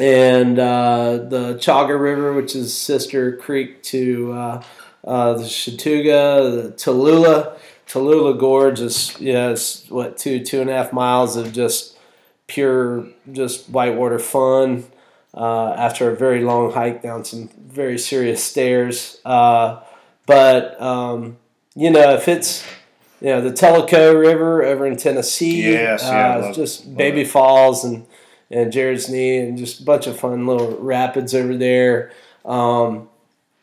[0.00, 4.62] and uh, the Chauga River, which is sister creek to uh,
[5.04, 7.58] uh, the Chattooga, the Tallulah.
[7.92, 11.98] Tallulah Gorge is yeah, it's what two two and a half miles of just
[12.46, 14.84] pure just whitewater fun.
[15.34, 19.80] Uh, after a very long hike down some very serious stairs, uh,
[20.26, 21.36] but um,
[21.74, 22.64] you know if it's
[23.20, 25.72] you know the Tellico River over in Tennessee.
[25.72, 27.24] Yes, yeah, uh, love- just Baby.
[27.24, 28.06] Falls and
[28.50, 32.10] and Jared's Knee and just a bunch of fun little rapids over there.
[32.44, 33.08] Um,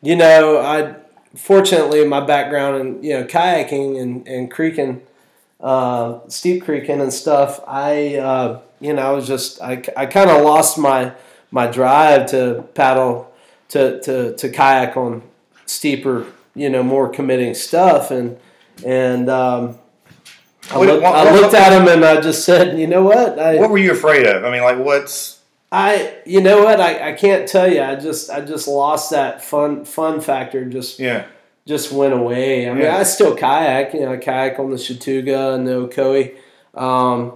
[0.02, 0.96] you know, I
[1.36, 5.02] fortunately my background in you know kayaking and and creeking,
[5.60, 7.60] uh, steep creeking and stuff.
[7.66, 11.12] I uh, you know I was just I, I kind of lost my
[11.50, 13.32] my drive to paddle
[13.70, 15.22] to to to kayak on
[15.66, 18.36] steeper you know more committing stuff and
[18.84, 19.76] and um,
[20.72, 23.02] I, What- looked, what- I what- looked at him and I just said you know
[23.02, 24.44] what I what were you afraid of?
[24.44, 25.39] I mean, like, what's
[25.72, 29.42] I you know what I, I can't tell you I just I just lost that
[29.44, 31.26] fun fun factor just yeah,
[31.66, 32.68] just went away.
[32.68, 32.96] I mean, Yeah.
[32.98, 33.94] I still kayak.
[33.94, 36.36] You know, I kayak on the Chattooga and the Ocoee.
[36.74, 37.34] Um,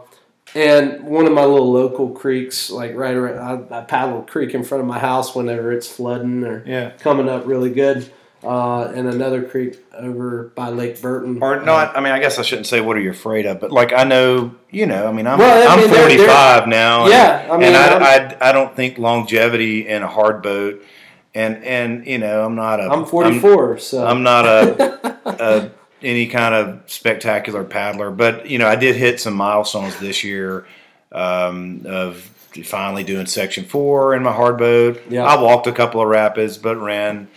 [0.54, 4.54] and one of my little local creeks, like right around, I, I paddle a creek
[4.54, 8.10] in front of my house whenever it's flooding or yeah, coming up really good.
[8.44, 11.38] Uh, and another creek over by Lake Burton.
[11.42, 11.96] or not?
[11.96, 14.04] I mean, I guess I shouldn't say what are you afraid of, but like I
[14.04, 17.02] know, you know, I mean, I'm Well, I I'm they're- 45 now.
[17.02, 20.42] and- Yeah, I mean, and I'm- I, I I don't think longevity in a hard
[20.42, 20.82] boat,
[21.34, 25.70] and and you know, I'm not a I'm 44, so I'm not a, a
[26.02, 30.66] any kind of spectacular paddler, but you know, I did hit some milestones this year
[31.12, 32.16] um, of
[32.64, 35.00] finally doing section four in my hard boat.
[35.08, 35.24] Yeah.
[35.24, 37.28] I walked a couple of rapids, but ran,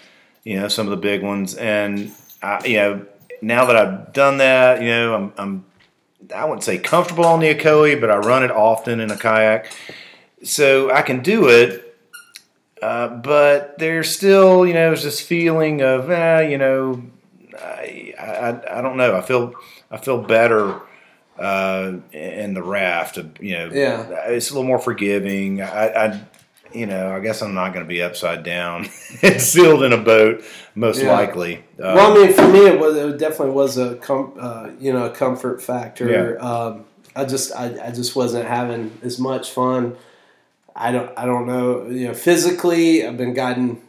[0.47, 3.05] you know, some of the big ones, and I, you know,
[3.41, 5.65] now that I've done that, you know, I'm, I'm
[6.33, 9.71] I wouldn't say comfortable on the Ocoee, but I run it often in a kayak,
[10.43, 11.83] so I can do it.
[12.81, 17.01] Uh, but there's still, you know, there's this feeling of, eh, you know,
[17.59, 19.15] I, I, I don't know.
[19.17, 19.53] I feel,
[19.89, 20.79] I feel better
[21.39, 23.17] uh, in the raft.
[23.41, 24.03] You know, Yeah.
[24.27, 25.61] it's a little more forgiving.
[25.61, 26.21] I, I
[26.73, 28.87] you know, I guess I'm not going to be upside down
[29.21, 30.43] and sealed in a boat,
[30.75, 31.11] most Yeah.
[31.13, 31.57] likely.
[31.81, 34.91] Um, well, I mean, for me, it was it definitely was a com- uh, you
[34.93, 36.37] know a comfort factor.
[36.43, 39.95] Um, I just I, I just wasn't having as much fun.
[40.75, 43.81] I don't I don't know you know physically I've been guiding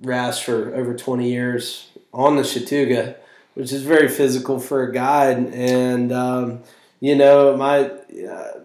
[0.00, 3.16] rafts for over twenty years on the Chattooga,
[3.54, 6.62] which is very physical for a guide, and um,
[7.00, 7.90] you know my
[8.28, 8.60] uh,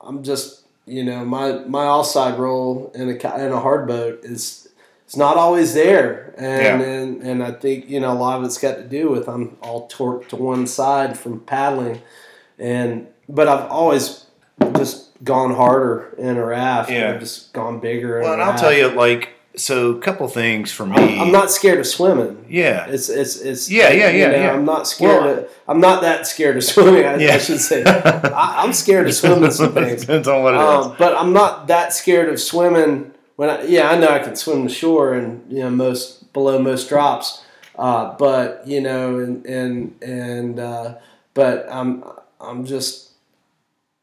[0.00, 0.61] I'm just
[0.92, 4.68] you know my my offside roll in a in a hard boat is
[5.06, 6.86] it's not always there, and, Yeah.
[6.88, 9.56] and and I think you know a lot of it's got to do with I'm
[9.62, 12.00] all torqued to one side from paddling,
[12.58, 14.26] and but I've always
[14.76, 16.90] just gone harder in a raft.
[16.90, 17.10] Yeah.
[17.12, 18.18] I've just gone bigger.
[18.18, 21.20] in well, a and I'll tell you, like, so a couple things for me.
[21.20, 22.44] I'm, not scared of swimming.
[22.48, 22.86] Yeah.
[22.86, 24.52] It's it's it's Yeah, yeah, yeah, know, yeah.
[24.52, 25.24] I'm not scared.
[25.24, 27.04] Well- of, I'm not that scared of swimming.
[27.04, 27.34] I, Yeah.
[27.34, 27.84] I should say.
[27.84, 30.02] I, I'm scared of swimming some things.
[30.02, 30.86] Depends on what it is.
[30.86, 33.12] Um, but I'm not that scared of swimming.
[33.36, 36.58] When I, yeah, I know I can swim the shore and you know most below
[36.60, 37.44] most drops.
[37.76, 40.94] Uh, but you know, and and and uh,
[41.34, 42.04] but I'm
[42.40, 43.11] I'm just.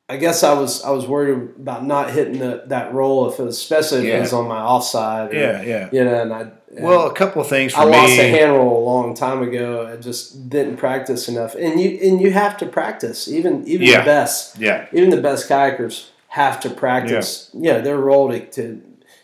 [0.09, 3.43] I guess I was I was worried about not hitting the, that roll if it
[3.43, 4.17] was, especially if Yeah.
[4.17, 5.31] it was on my offside.
[5.33, 5.89] or, yeah, yeah.
[5.91, 6.41] You know, and I
[6.75, 7.91] and Well, a couple of things for I me.
[7.91, 9.87] lost a hand roll a long time ago.
[9.91, 13.27] I just didn't practice enough, and you and you have to practice.
[13.27, 13.99] Even even Yeah.
[13.99, 17.49] the best yeah, even the best kayakers have to practice.
[17.53, 18.81] Yeah, their roll to, to,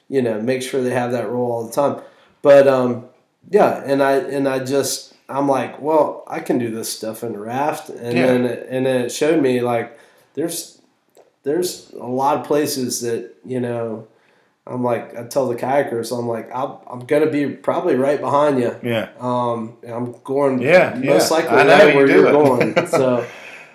[0.07, 2.01] you know, make sure they have that roll all the time.
[2.43, 3.05] But um,
[3.49, 7.35] yeah, and I and I just I'm like, well, I can do this stuff in
[7.37, 8.25] raft, and Yeah.
[8.27, 9.97] then it, and then it showed me like
[10.35, 10.74] there's
[11.45, 14.07] there's a lot of places that you know.
[14.67, 18.59] I'm like I tell the kayakers, I'm like I'm, I'm gonna be probably right behind
[18.59, 18.75] you.
[18.81, 19.09] yeah.
[19.19, 21.37] Um, I'm going Yeah, most yeah.
[21.37, 22.31] likely I know right you where do you're it.
[22.31, 22.73] going.
[22.87, 23.27] So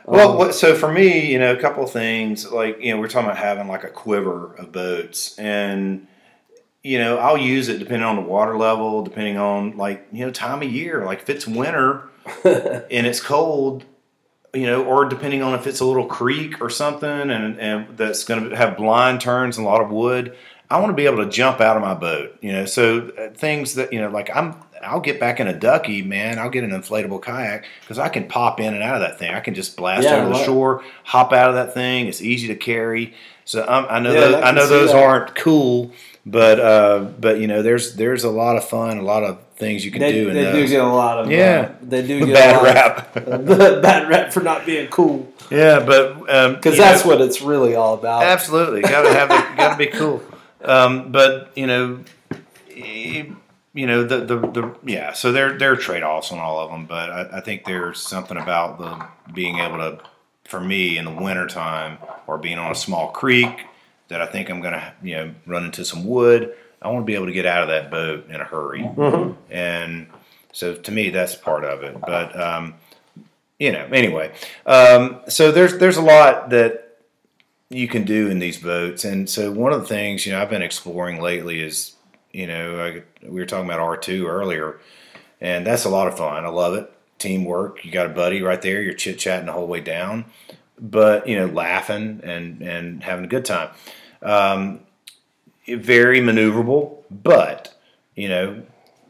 [0.05, 2.99] Well, um, what, so for me, you know, a couple of things like you know,
[3.01, 6.09] we're talking about having like a quiver of boats, and
[6.83, 10.33] you know, I'll use it depending on the water level, depending on like you know
[10.33, 11.05] time of year.
[11.05, 12.09] Like if it's winter
[12.45, 13.85] and it's cold,
[14.55, 18.25] you know, or depending on if it's a little creek or something, and and that's
[18.25, 20.37] going to have blind turns and a lot of wood.
[20.71, 22.37] I want to be able to jump out of my boat.
[22.41, 25.53] You know, so uh, things that you know, like I'm, I'll get back in a
[25.59, 26.39] ducky, man.
[26.39, 29.35] I'll get an inflatable kayak because I can pop in and out of that thing.
[29.35, 32.07] I can just blast Yeah, over the shore, hop out of that thing.
[32.07, 33.15] It's easy to carry.
[33.45, 34.95] So um, I know Yeah, those, I I know those that.
[34.95, 35.93] aren't cool,
[36.25, 39.85] but uh, but you know, there's there's a lot of fun, a lot of things
[39.85, 40.71] you can They, do in they do those.
[40.71, 41.71] get a lot of Yeah.
[41.71, 43.17] Uh, they do The get bad a lot of rap.
[43.77, 47.21] Of, bad rap for not being cool yeah, but um, because you that's know- what
[47.21, 48.23] it's really all about.
[48.23, 49.57] Absolutely, got to have it.
[49.57, 50.23] Got to be cool.
[50.65, 52.05] Um, but you know,
[52.75, 55.13] you know the, the the yeah.
[55.13, 58.01] So there there are trade offs on all of them, but I, I think there's
[58.01, 59.99] something about the being able to,
[60.45, 63.67] for me in the wintertime or being on a small creek
[64.09, 66.55] that I think I'm gonna you know run into some wood.
[66.83, 68.89] I want to be able to get out of that boat in a hurry,
[69.51, 70.07] and
[70.53, 72.01] so to me that's part of it.
[72.01, 72.75] But um,
[73.59, 74.33] you know, anyway,
[74.67, 76.91] um, so there's there's a lot that
[77.71, 79.05] you can do in these boats.
[79.05, 81.95] And so one of the things, you know, I've been exploring lately is,
[82.33, 84.81] you know, I, we were talking about R2 earlier,
[85.41, 86.45] and that's a lot of fun.
[86.45, 86.93] I love it.
[87.19, 87.85] Teamwork.
[87.85, 88.83] You got a buddy right there.
[88.83, 90.25] You're chit chatting the whole way down,
[90.81, 93.71] but you know, laughing and and having a good time.
[94.23, 94.81] Um,
[95.67, 97.75] very maneuverable, but
[98.15, 98.63] you know,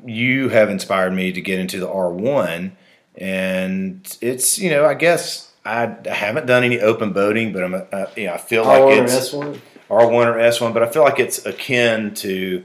[0.05, 2.73] you have inspired me to get into the R1,
[3.17, 7.75] and it's you know, I guess I, I haven't done any open boating, but I'm
[7.75, 9.61] a, uh, you know, I feel like R1 or it's S1?
[9.91, 12.65] R1 or S1, but I feel like it's akin to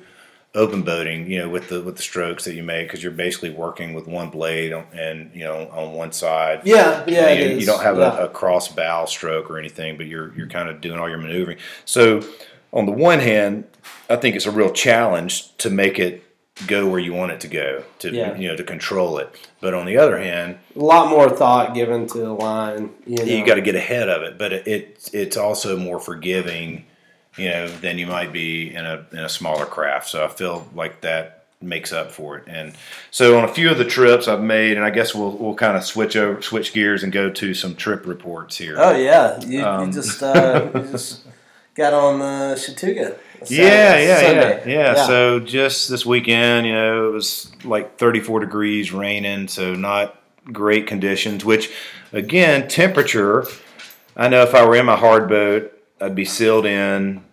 [0.53, 3.49] open boating, you know, with the with the strokes that you make because you're basically
[3.49, 6.61] working with one blade on, and you know on one side.
[6.63, 8.17] Yeah, yeah, you, you don't have yeah.
[8.17, 11.17] a, a cross bow stroke or anything, but you're you're kind of doing all your
[11.17, 11.57] maneuvering.
[11.83, 12.21] So
[12.73, 13.65] on the one hand,
[14.09, 16.23] I think it's a real challenge to make it
[16.67, 18.35] go where you want it to go to Yeah.
[18.37, 19.29] you know to control it.
[19.59, 22.91] But on the other hand, a lot more thought given to the line.
[23.05, 23.23] You, know.
[23.23, 26.85] you got to get ahead of it, but it, it it's also more forgiving,
[27.37, 30.07] you know, than you might be in a in a smaller craft.
[30.09, 32.43] So I feel like that makes up for it.
[32.47, 32.73] And
[33.11, 35.75] so on a few of the trips I've made, and I guess we'll we'll kind
[35.75, 38.75] of switch over switch gears and go to some trip reports here.
[38.77, 41.25] Oh yeah, you, Um, you just uh, you just
[41.75, 43.17] got on the Chattooga.
[43.47, 44.73] Yeah, yeah, Sunday.
[44.73, 49.75] yeah, yeah, So just this weekend, you know, it was like 34 degrees, raining, so
[49.75, 51.45] not great conditions.
[51.45, 51.71] Which,
[52.11, 53.45] again, temperature.
[54.15, 57.23] I know if I were in my hard boat, I'd be sealed in,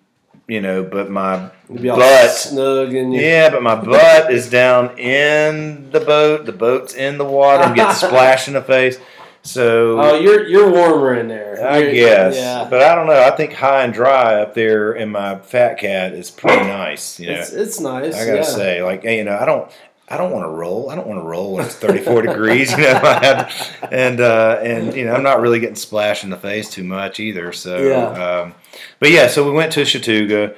[0.49, 2.31] you know, but my butt.
[2.33, 6.45] snug and you, Yeah, but my butt is down in the boat.
[6.45, 7.63] The boat's in the water.
[7.63, 8.99] I'm getting splashed in the face.
[9.43, 11.59] So Oh, you're you're warmer in there.
[11.67, 12.67] I You're- guess, Yeah.
[12.71, 13.21] but I don't know.
[13.21, 17.19] I think high and dry up there in my fat cat is pretty nice.
[17.19, 18.15] You know, It's, it's nice.
[18.15, 18.43] I gotta yeah.
[18.43, 19.69] say, like you know, I don't,
[20.09, 20.91] I don't want to roll.
[20.91, 22.71] I don't want to roll when it's 34 degrees.
[22.71, 26.31] You know, I have, and uh, and you know, I'm not really getting splashed in
[26.31, 27.53] the face too much either.
[27.53, 28.41] So, Yeah.
[28.43, 28.55] um,
[29.01, 30.55] but yeah, so we went to Chattooga.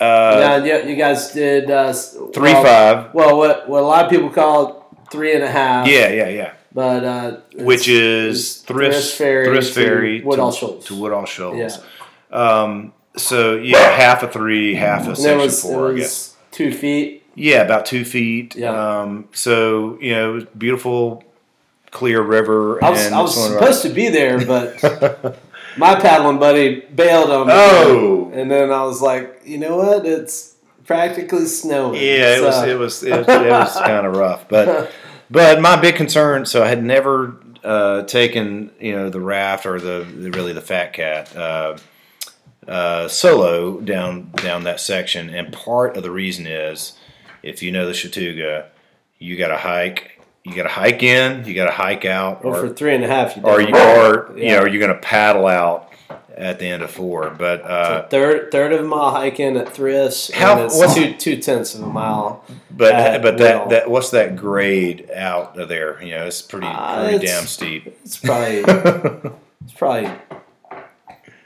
[0.00, 3.12] Uh, yeah, yeah, you guys did uh, Three well, five.
[3.14, 5.86] Well, what what a lot of people call three and a half.
[5.86, 6.52] Yeah, yeah, yeah.
[6.72, 10.86] But uh, Which is Thrift Ferry, Thrift to Ferry Woodall Shoals.
[10.86, 11.56] to Woodall Shoals.
[11.58, 11.76] Yeah.
[12.36, 16.36] Um, so yeah, half a three, half a And section was, four, it I guess.
[16.52, 17.24] two feet.
[17.34, 18.54] Yeah, about two feet.
[18.56, 18.70] Yeah.
[19.00, 21.24] Um, so you know, it was beautiful,
[21.90, 22.82] clear river.
[22.84, 24.80] I was I was supposed to be there, but
[25.76, 27.52] my paddling buddy bailed on me.
[27.56, 28.30] Oh.
[28.34, 30.06] and then I was like, you know what?
[30.06, 30.54] It's
[30.84, 31.94] practically snowing.
[31.94, 34.90] Yeah, it So- was it was it was, it was kind of rough, but
[35.30, 36.46] but my big concern.
[36.46, 40.60] So I had never uh, taken you know the raft or the, the really the
[40.60, 41.76] fat cat uh,
[42.66, 46.98] uh, solo down down that section, and part of the reason is
[47.42, 48.66] if you know the Chattooga,
[49.18, 50.16] you got to hike.
[50.42, 51.44] You got to hike in.
[51.44, 52.42] You got to hike out.
[52.44, 54.56] Well, or- for three and a half, you or you are you Yeah.
[54.56, 55.89] know are you going to paddle out
[56.40, 60.30] at the end of four but uh third third of a mile hiking at Thriss.
[60.32, 62.44] How- and it's what's- two two tenths of a mile.
[62.70, 63.68] but but that will.
[63.70, 67.46] that what's that grade out of there you know it's pretty Uh, pretty it's- damn
[67.46, 68.58] steep It's probably
[69.64, 70.10] it's probably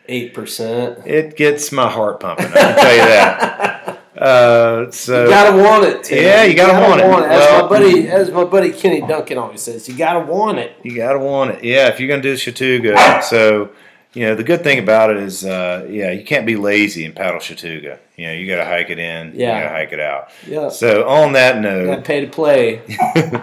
[0.08, 0.98] eight percent.
[1.06, 5.84] it gets my heart pumping i can tell you that uh so You gotta want
[5.86, 6.04] it.
[6.04, 6.22] Tim.
[6.22, 7.04] Yeah, you gotta want it.
[7.04, 10.76] As Well- my buddy, as my buddy Kenny Duncan always says, you gotta want it.
[10.84, 13.70] you gotta want it yeah if you're gonna do Chattooga so
[14.14, 17.14] you know the good thing about it is uh yeah you can't be lazy and
[17.16, 19.56] paddle Chattooga you know you gotta hike it in Yeah.
[19.58, 22.80] you gotta hike it out Yeah, so on that note pay to play.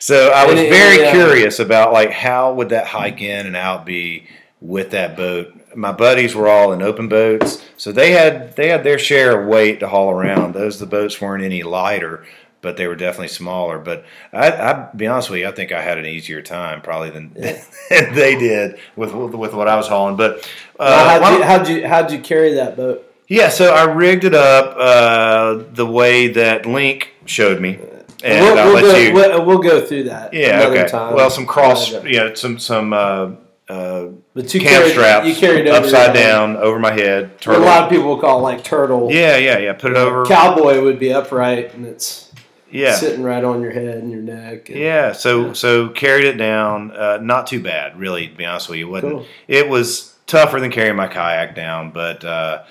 [0.00, 1.10] So I was it- very yeah.
[1.10, 4.28] curious about like how would that hike in and out be
[4.60, 5.52] with that boat.
[5.74, 9.48] My buddies were all in open boats, so they had they had their share of
[9.48, 10.54] weight to haul around.
[10.54, 12.24] Those the boats weren't any lighter,
[12.60, 13.78] but they were definitely smaller.
[13.78, 17.10] But I, I be honest with you, I think I had an easier time probably
[17.10, 20.16] than, than they did with with what I was hauling.
[20.16, 20.48] But
[20.78, 23.04] uh, Now, how'd, you, how'd you how'd you carry that boat?
[23.28, 27.78] Yeah, so I rigged it up uh, the way that Link showed me,
[28.24, 29.12] and we'll, I'll we'll let go, you.
[29.12, 30.32] we'll, we'll go through that.
[30.32, 30.88] yeah, another okay.
[30.88, 31.14] Time.
[31.14, 33.32] Well, some cross, yeah, some some uh,
[33.68, 37.32] uh, but you cam carried, straps You carried over upside down over my head.
[37.32, 37.62] What Turtle.
[37.62, 39.12] A lot of people call it like turtle.
[39.12, 39.74] yeah, yeah, yeah.
[39.74, 40.24] Put it over.
[40.24, 42.32] Cowboy would be upright and it's
[42.70, 44.68] yeah, sitting right on your head and your neck.
[44.68, 45.12] And, yeah.
[45.12, 45.52] So Yeah.
[45.54, 46.90] so carried it down.
[46.90, 48.28] Uh, not too bad, really.
[48.28, 49.12] To be honest with you, it wasn't.
[49.12, 49.26] Cool.
[49.46, 52.62] It was tougher than carrying my kayak down, but uh,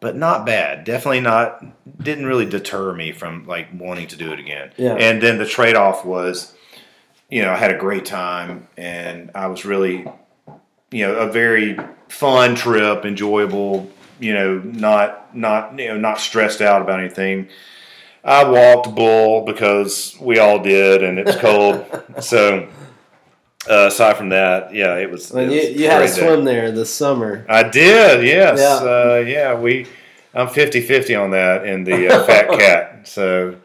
[0.00, 0.84] but not bad.
[0.84, 1.64] Definitely not.
[2.02, 4.70] Didn't really deter me from like wanting to do it again.
[4.76, 4.94] Yeah.
[4.94, 6.52] And then the trade off was,
[7.30, 10.06] you know, I had a great time, and I was really,
[10.90, 11.78] you know, a very
[12.08, 13.90] fun trip, enjoyable.
[14.20, 17.48] You know, not not you know not stressed out about anything.
[18.26, 21.86] I walked bull because we all did, and it was cold.
[22.20, 22.68] so,
[23.70, 25.30] uh, aside from that, yeah, it was.
[25.32, 26.26] It you, was you had a great day.
[26.26, 27.46] swim there this summer.
[27.48, 28.58] I did, yes.
[28.58, 28.90] Yeah.
[28.90, 29.86] Uh, yeah, we.
[30.34, 33.08] I'm 50-50 on that in the uh, Fat Cat.
[33.08, 33.56] So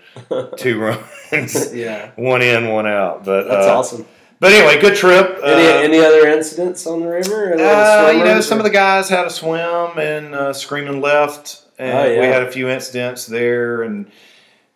[0.57, 0.80] two
[1.32, 3.26] runs, yeah, one in, one out.
[3.26, 4.05] But that's uh, awesome.
[4.39, 5.38] But anyway, good trip.
[5.43, 7.53] Any, Uh, any other incidents on the river?
[7.59, 11.64] Uh, you know, some or- of the guys had a swim and uh, screaming left,
[11.78, 12.20] and Oh, yeah.
[12.22, 13.82] we had a few incidents there.
[13.84, 14.09] And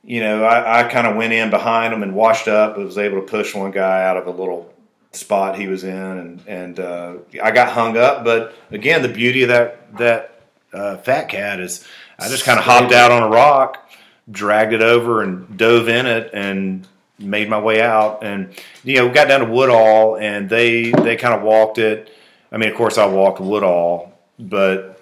[0.05, 2.77] you know, I, I kind of went in behind them and washed up.
[2.77, 4.71] I was able to push one guy out of a little
[5.11, 8.23] spot he was in, and and uh, I got hung up.
[8.23, 10.41] But again, the beauty of that that
[10.73, 11.85] uh, fat cat is,
[12.19, 13.89] I just kind of hopped out on a rock,
[14.29, 16.87] dragged it over, and dove in it, and
[17.17, 18.23] made my way out.
[18.23, 18.53] And
[18.83, 22.11] you know, got down to Woodall, and they they kind of walked it.
[22.51, 25.01] I mean, of course, I walked Woodall, but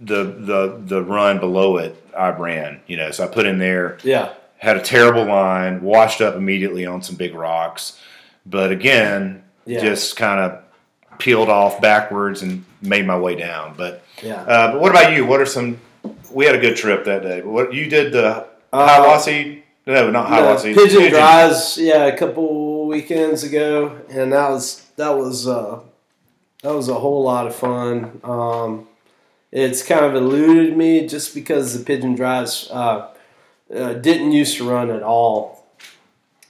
[0.00, 2.80] the the the run below it, I ran.
[2.86, 6.84] You know, so I put in there Yeah, had a terrible line, washed up immediately
[6.86, 7.98] on some big rocks.
[8.46, 9.80] But again, Yeah.
[9.80, 10.58] just kind of
[11.18, 13.74] peeled off backwards and made my way down.
[13.76, 14.42] But yeah.
[14.42, 15.24] uh, but what about you?
[15.26, 15.78] What are some?
[16.32, 17.40] We had a good trip that day.
[17.40, 19.62] But what you did the Uh, Hiwassee?
[19.86, 20.74] No, not Hiwassee.
[20.74, 21.76] Pigeon Dries.
[21.78, 25.80] yeah, a couple weekends ago, and that was that was uh,
[26.62, 28.20] that was a whole lot of fun.
[28.22, 28.86] Um,
[29.50, 33.08] it's kind of eluded me just because the Pigeon Dries uh,
[33.74, 35.66] uh, didn't used to run at all,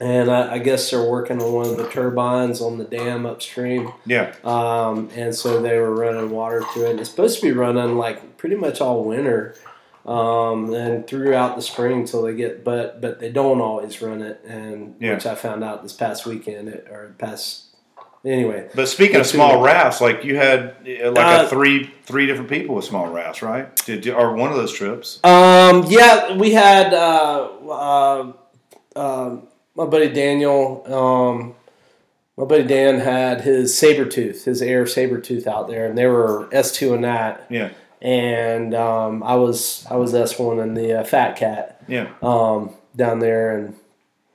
[0.01, 3.93] and I, I guess they're working on one of the turbines on the dam upstream.
[4.07, 6.91] Yeah, Um, and so they were running water through it.
[6.93, 9.55] And it's supposed to be running like pretty much all winter,
[10.07, 12.65] um, and throughout the spring till they get.
[12.65, 15.15] But but they don't always run it, and Yeah.
[15.15, 17.65] which I found out this past weekend it, or past.
[18.25, 22.27] Anyway, but speaking of small rafts, like you had uh, like Uh, a three three
[22.27, 23.75] different people with small rafts, right?
[23.87, 25.21] Did you, or one of those trips?
[25.25, 28.33] um, yeah, we had uh, uh,
[28.95, 30.83] um my buddy Daniel.
[30.93, 31.55] Um,
[32.37, 36.49] my buddy Dan had his saber tooth, his AIRE Sabertooth out there, and they were
[36.53, 37.47] S two and that.
[37.49, 37.71] Yeah,
[38.03, 42.75] and um, I was I was S one and the uh, Fat Cat yeah, um,
[42.95, 43.77] down there, and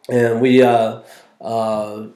[0.09, 1.01] and we uh,
[1.41, 2.07] uh,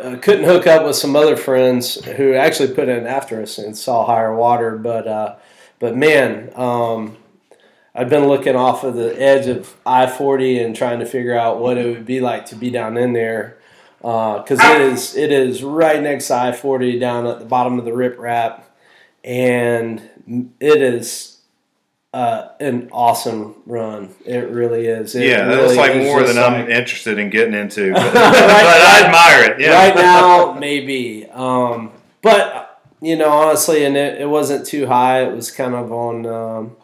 [0.00, 3.76] uh, couldn't hook up with some other friends who actually put in after us and
[3.76, 5.36] saw higher water, but uh,
[5.78, 6.52] but man.
[6.54, 7.16] Um,
[7.92, 11.58] I've been looking off of the edge of I forty and trying to figure out
[11.58, 13.58] what it would be like to be down in there,
[13.98, 17.84] because it is it is right next to I forty down at the bottom of
[17.84, 18.70] the Rip Rap,
[19.24, 20.08] and
[20.60, 21.39] it is
[22.12, 24.14] uh, an awesome run.
[24.24, 25.14] It really is.
[25.14, 25.46] It yeah.
[25.46, 29.52] really That's like more than I'm interested in getting into, but, Right, but I admire
[29.52, 29.60] it.
[29.60, 31.26] Yeah, Right now, maybe.
[31.26, 31.92] Um,
[32.22, 35.22] but you know, honestly, and it, it wasn't too high.
[35.22, 36.76] It was kind of on um,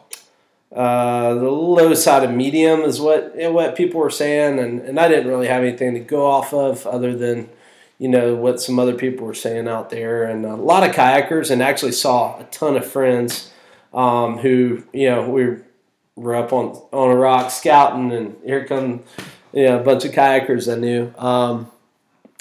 [0.73, 5.09] uh, the low side of medium, is what what people were saying, and, and I
[5.09, 7.49] didn't really have anything to go off of other than
[7.99, 11.51] you know what some other people were saying out there, and a lot of kayakers,
[11.51, 13.51] and actually saw a ton of friends
[13.93, 15.57] um, who you know we
[16.15, 19.03] were up on on a rock scouting, and here come
[19.53, 21.13] you know, a bunch of kayakers I knew.
[21.17, 21.71] Um,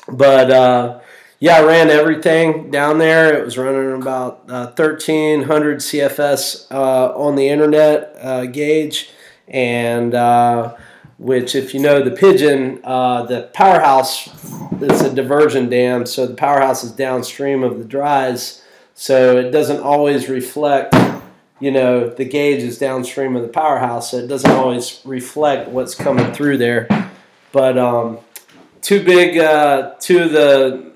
[0.09, 1.01] but uh,
[1.39, 3.37] yeah, I ran everything down there.
[3.37, 9.11] It was running about uh, 1300 CFS uh, on the internet uh, gauge,
[9.49, 10.77] and uh,
[11.19, 14.29] which, if you know the pigeon, uh, the powerhouse,
[14.81, 18.63] it's a diversion dam, so the powerhouse is downstream of the dries,
[18.95, 20.95] so it doesn't always reflect.
[21.59, 25.95] You know, the gauge is downstream of the powerhouse, so it doesn't always reflect what's
[25.95, 26.87] coming through there.
[27.53, 28.19] But um,
[28.83, 30.93] two big, uh, two of the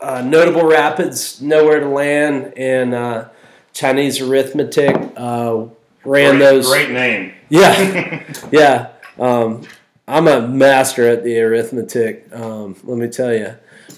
[0.00, 3.28] uh, notable rapids, nowhere to land, and uh,
[3.72, 5.66] Chinese arithmetic uh,
[6.04, 6.68] ran great, those.
[6.68, 7.34] great name.
[7.52, 8.88] Yeah, yeah.
[9.18, 9.66] Um,
[10.08, 12.26] I'm a master at the arithmetic.
[12.34, 13.56] Um, let me tell you.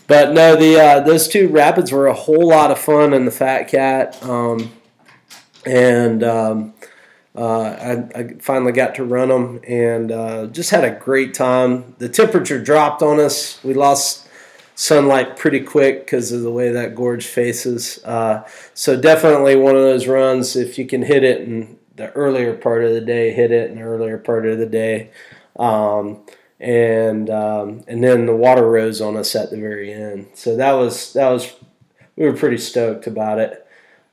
[0.08, 3.30] But no, the uh, those two rapids were a whole lot of fun in the
[3.30, 4.72] Fat Cat, um,
[5.66, 6.74] and um,
[7.36, 11.96] uh, I, I, finally got to run them and uh, just had a great time.
[11.98, 13.62] The temperature dropped on us.
[13.64, 14.28] We lost
[14.76, 18.02] sunlight pretty quick because of the way that gorge faces.
[18.04, 20.56] Uh, so definitely one of those runs.
[20.56, 23.76] If you can hit it in the earlier part of the day, hit it in
[23.76, 25.10] the earlier part of the day.
[25.56, 26.20] Um,
[26.60, 30.28] and um, and then the water rose on us at the very end.
[30.34, 31.52] So that was that was
[32.16, 33.63] we were pretty stoked about it.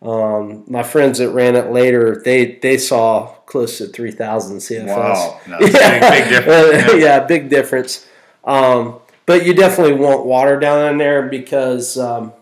[0.01, 4.87] Um, my friends that ran it later, they they saw close to three thousand CFS.
[4.87, 5.99] Wow, no, yeah.
[5.99, 6.93] big, big difference.
[6.93, 6.95] yeah.
[6.97, 8.07] yeah, big difference.
[8.43, 12.33] Um, but you definitely want water down in there because um,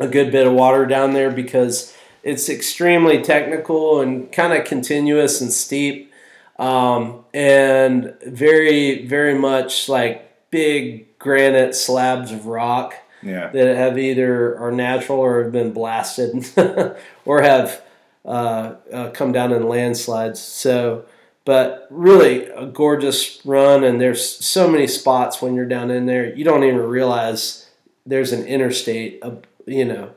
[0.00, 1.94] a good bit of water down there because
[2.24, 6.12] it's extremely technical and kind of continuous and steep,
[6.58, 12.94] um, and very very much like big granite slabs of rock
[13.24, 13.48] Yeah.
[13.48, 16.46] that have either are natural or have been blasted
[17.24, 17.82] or have
[18.24, 20.40] uh, uh, come down in landslides.
[20.40, 21.04] So,
[21.44, 26.34] but really a gorgeous run, and there's so many spots when you're down in there,
[26.34, 27.68] you don't even realize
[28.06, 30.12] there's an interstate, of, you know,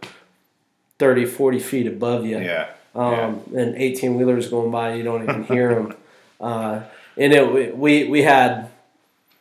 [0.99, 2.39] 30, 40 feet above you.
[2.39, 2.69] Yeah.
[2.95, 5.93] Um, and 18 wheelers going by, you don't even hear them.
[6.39, 6.83] Uh,
[7.17, 8.69] and it, we, we had,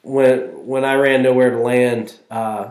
[0.00, 2.70] when, when I ran nowhere to land, uh,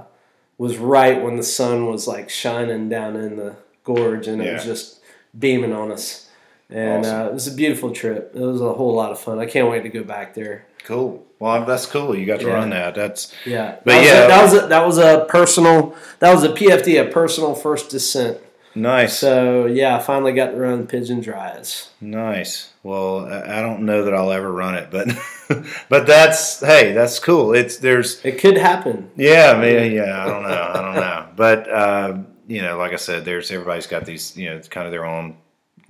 [0.57, 4.63] was right when the sun was like shining down in the gorge and it was
[4.63, 4.99] just
[5.37, 6.29] beaming on us.
[6.69, 7.21] And Awesome.
[7.21, 8.31] uh, it was a beautiful trip.
[8.33, 9.37] It was a whole lot of fun.
[9.39, 10.65] I can't wait to go back there.
[10.83, 11.23] Cool.
[11.39, 12.15] Well, that's cool.
[12.17, 12.53] You got to Yeah.
[12.53, 12.95] run that.
[12.95, 14.23] That's Yeah, But that was yeah.
[14.23, 15.95] a, that was a, that was a personal.
[16.19, 18.37] That was a PFD, a personal first descent.
[18.75, 19.17] Nice.
[19.17, 21.89] So yeah, I finally got to run Pigeon Dries.
[22.01, 22.71] Nice.
[22.83, 25.07] Well, I I don't know that I'll ever run it, but
[25.89, 27.53] but that's hey, that's cool.
[27.53, 29.09] It's there's It could happen.
[29.15, 30.23] yeah, maybe, yeah.
[30.23, 30.71] I don't know.
[30.73, 31.27] I don't know.
[31.35, 32.17] But uh,
[32.47, 35.35] you know, like I said, there's everybody's got these you know kind of their own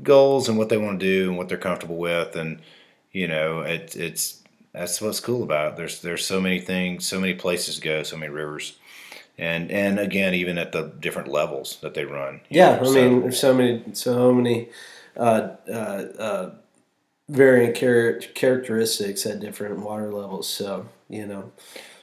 [0.01, 2.61] goals and what they want to do and what they're comfortable with, and
[3.11, 4.41] you know, it, it's
[4.73, 5.77] that's what's cool about it.
[5.77, 8.77] There's there's so many things, so many places to go, so many rivers.
[9.37, 12.41] And and again, even at the different levels that they run.
[12.49, 14.69] Yeah, know, I so- mean, there's so many, so many
[15.17, 16.49] uh, uh, uh,
[17.29, 20.47] varying char- characteristics at different water levels.
[20.47, 21.51] So you know,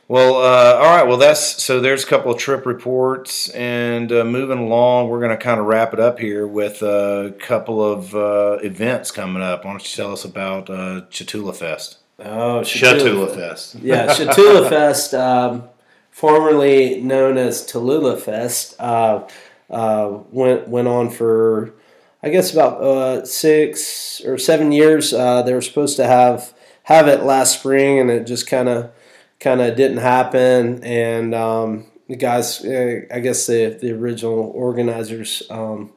[0.08, 1.06] Well, uh, all right.
[1.06, 1.80] Well, that's so.
[1.80, 5.66] There's a couple of trip reports, and uh, moving along, we're going to kind of
[5.66, 9.64] wrap it up here with a couple of uh, events coming up.
[9.64, 11.98] Why don't you tell us about uh, Chatula Fest?
[12.18, 13.76] oh, Chatula Fest.
[13.76, 15.64] yeah, Chatula Fest, um,
[16.12, 19.26] formerly known as Tallulah Fest, uh,
[19.68, 21.74] uh, went went on for
[22.22, 25.12] I guess about uh, six or seven years.
[25.12, 26.54] Uh, they were supposed to have
[26.84, 28.92] have it last spring, and it just kind of
[29.40, 30.84] kind of didn't happen.
[30.84, 35.92] And um, the guys, uh, I guess the the original organizers, um,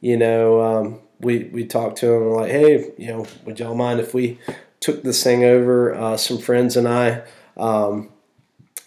[0.00, 4.00] you know, um, we we talked to them like, hey, you know, would y'all mind
[4.00, 4.38] if we
[4.80, 5.94] took this thing over?
[5.94, 7.24] Uh, some friends and I.
[7.58, 8.10] Um,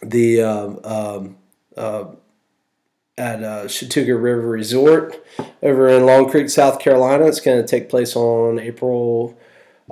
[0.01, 1.37] the um,
[1.77, 2.05] uh,
[3.17, 5.23] at uh, Chattooga River Resort
[5.61, 7.25] over in Long Creek, South Carolina.
[7.27, 9.37] It's going to take place on April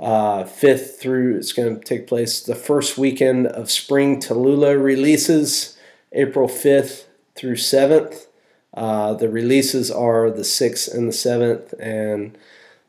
[0.00, 5.76] uh, 5th through, it's going to take place the first weekend of spring Tallulah releases,
[6.12, 7.04] April 5th
[7.34, 8.26] through 7th.
[8.72, 12.38] Uh, the releases are the 6th and the 7th, and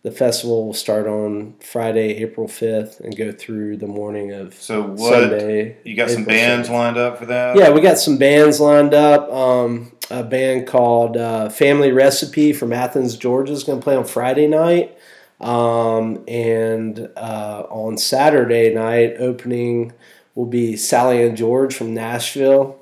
[0.04, 4.82] the festival will start on Friday, April 5th, and go through the morning of So
[4.82, 5.14] what?
[5.14, 5.78] Sunday.
[5.84, 6.74] You got some bands 7th.
[6.74, 7.56] lined up for that?
[7.56, 9.32] Yeah, we got some bands lined up.
[9.32, 14.06] Um, a band called uh, Family Recipe from Athens, Georgia is going to play on
[14.06, 14.98] Friday night.
[15.40, 19.94] Um, and uh, on Saturday night, opening
[20.36, 22.80] will be Sally and George from Nashville.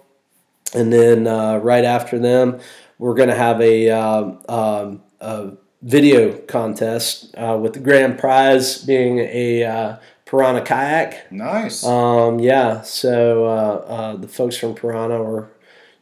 [0.74, 2.60] And then uh, right after them,
[2.98, 5.52] we're going to have a, um, um, a
[5.82, 11.32] video contest uh, with the grand prize being a uh, Pyranha kayak.
[11.32, 11.84] Nice.
[11.84, 15.50] Um, yeah, so uh, uh, the folks from Pyranha were,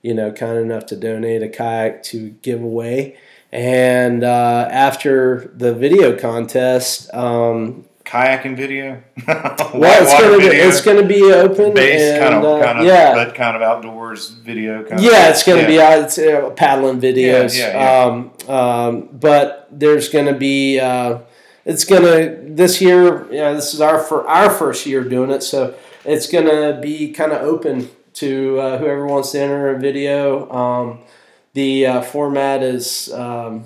[0.02, 3.18] you know, kind enough to donate a kayak to give away.
[3.52, 9.04] And uh, after the video contest, um, Kayaking video.
[9.28, 12.86] well, it's gonna be it's gonna be open base and, kind of uh, kind of
[12.86, 14.86] yeah, but kind of outdoors video.
[14.86, 15.68] Kind yeah, it's gonna yeah.
[15.98, 16.04] be.
[16.06, 17.58] It's uh, paddling videos.
[17.58, 20.80] Yeah, yeah, Um, um, but there's gonna be.
[20.80, 21.20] Uh,
[21.66, 23.30] it's gonna this year.
[23.30, 27.34] Yeah, this is our for our first year doing it, so it's gonna be kind
[27.34, 30.50] of open to uh, whoever wants to enter a video.
[30.50, 31.00] Um,
[31.52, 33.66] the uh, format is um,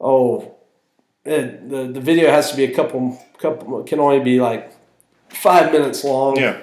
[0.00, 0.54] oh,
[1.28, 4.72] it, the the video has to be a couple couple can only be like
[5.28, 6.36] five minutes long.
[6.36, 6.58] Yeah.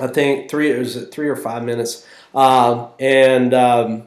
[0.00, 2.04] I think three is it three or five minutes,
[2.34, 4.02] um, and um,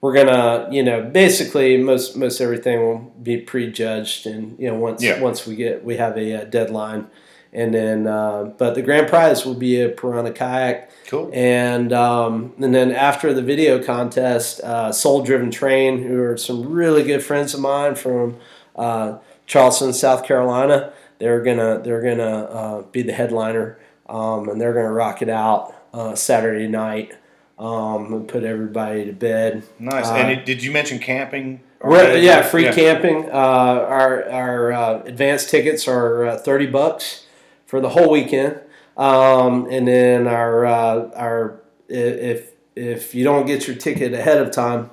[0.00, 5.00] we're gonna, you know, basically most most everything will be prejudged, and you know, once
[5.02, 5.20] Yeah.
[5.20, 7.06] once we get we have a, uh deadline,
[7.52, 11.30] and then uh, but the grand prize will be a Pyranha kayak, Cool.
[11.32, 16.68] and um, and then after the video contest, uh, Soul Driven Train, who are some
[16.68, 18.38] really good friends of mine from
[18.76, 24.72] uh, Charleston, South Carolina, they're gonna they're gonna uh, be the headliner, um, and they're
[24.72, 27.16] gonna rock it out uh, Saturday night.
[27.58, 29.62] Um, and put everybody to bed.
[29.78, 30.08] Nice.
[30.08, 31.60] Uh, and did you mention camping?
[31.84, 33.26] Yeah, free camping.
[33.30, 37.26] Uh, our our uh, advanced tickets are uh, thirty bucks
[37.66, 38.58] for the whole weekend,
[38.96, 44.50] um, and then our uh, our if if you don't get your ticket ahead of
[44.50, 44.90] time,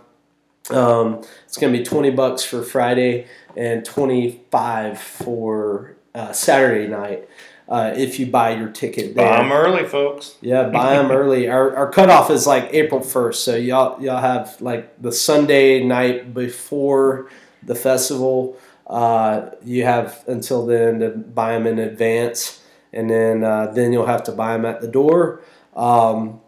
[0.70, 3.28] um, it's going to be twenty bucks for Friday
[3.58, 7.28] and twenty five for uh, Saturday night.
[7.68, 9.30] Uh, if you buy your ticket there.
[9.30, 10.38] Buy 'em early, folks.
[10.42, 11.48] Yeah, buy them early.
[11.48, 16.34] Our, our cutoff is like April first, so y'all y'all have like the Sunday night
[16.34, 17.30] before
[17.62, 18.58] the festival.
[18.88, 22.60] Uh, you have until then to buy them in advance,
[22.92, 25.42] and then uh, then you'll have to buy them at the door.
[25.76, 26.42] Um,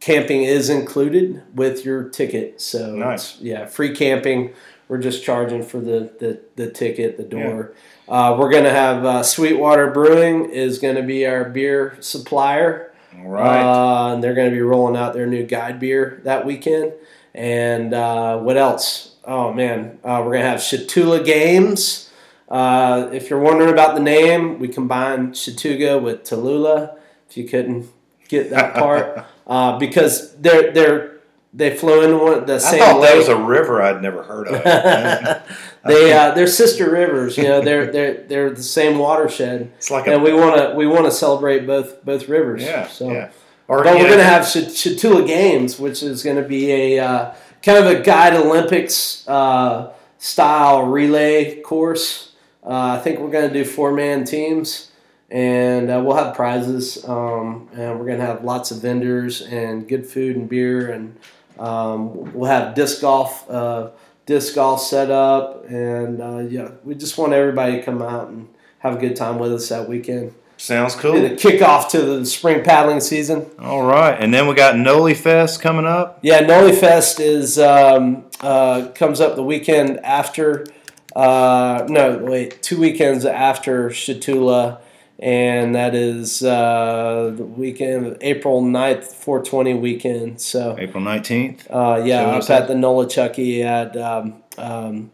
[0.00, 3.38] camping is included with your ticket, so Nice.
[3.40, 4.52] yeah, free camping.
[4.90, 7.74] We're just charging for the the, the ticket, the door.
[8.08, 12.90] Uh, we're gonna have uh, Sweetwater Brewing is gonna be our beer supplier.
[13.18, 13.62] All right.
[13.62, 16.92] Uh, and they're going to be rolling out their new guide beer that weekend.
[17.34, 19.16] And uh, what else?
[19.24, 22.10] Oh man, uh, we're going to have Chatula Games.
[22.48, 26.96] Uh, if you're wondering about the name, we combined Chattooga with Tallulah.
[27.28, 27.88] If you couldn't
[28.28, 31.09] get that part, uh, because they're they're
[31.52, 34.48] they flow in one the I same thought that was a river I'd never heard
[34.48, 34.62] of.
[35.84, 37.36] they uh, they're sister rivers.
[37.36, 40.74] You know, they're they're they're the same watershed, it's like a and we want to
[40.76, 42.62] we want to celebrate both both rivers.
[42.62, 43.10] yeah, So.
[43.10, 43.30] yeah.
[43.68, 46.98] Or But we're going to have Ch- Chatula Games, which is going to be a
[47.04, 52.32] uh, kind of a guide Olympics uh, style relay course.
[52.64, 54.90] Uh, I think we're going to do four man teams,
[55.30, 59.86] and uh, we'll have prizes, um, and we're going to have lots of vendors and
[59.88, 61.16] good food and beer, and
[61.60, 63.90] um, we'll have disc golf, uh,
[64.26, 68.48] disc golf set up, and uh, yeah, we just want everybody to come out and
[68.78, 70.34] have a good time with us that weekend.
[70.56, 71.12] sounds And cool.
[71.12, 73.46] the kickoff to the spring paddling season.
[73.58, 76.18] All right, and then we got Noli Fest coming up.
[76.22, 80.66] Yeah, Noli Fest is um, uh, comes up the weekend after.
[81.14, 84.80] Uh, no, wait, two weekends after Chatula,
[85.20, 90.40] and that is uh, the weekend of April 9th, 420 weekend.
[90.40, 91.66] So, April nineteenth.
[91.70, 95.10] uh, yeah, So up at the Nolichucky at um, um,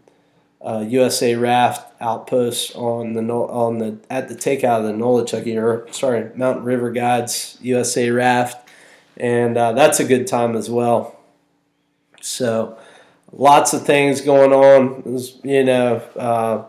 [0.65, 5.91] uh, USA Raft Outpost on the on the at the takeout of the Nolichucky or
[5.93, 8.69] sorry Mountain River Guides USA Raft,
[9.17, 11.19] and uh, that's a good time as well.
[12.21, 12.79] So,
[13.33, 15.19] lots of things going on.
[15.43, 16.65] You know, uh,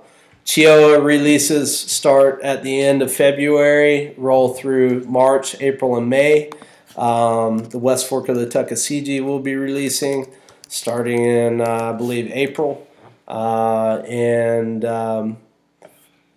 [0.48, 6.50] Cheoah releases start at the end of February, roll through March, April, and May.
[6.96, 10.34] Um, the West Fork of the Tuckasegee will be releasing
[10.70, 12.88] starting in, uh, I believe, April.
[13.28, 15.38] Uh, and um,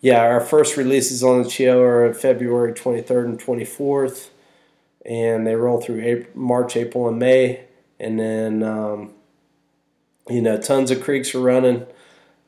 [0.01, 4.31] yeah, our first releases on the Cheoah are February 23rd and 24th.
[5.07, 7.65] And they roll through April, March, April, and May.
[8.01, 9.13] And then, um,
[10.29, 11.87] you know, tons of creeks are running.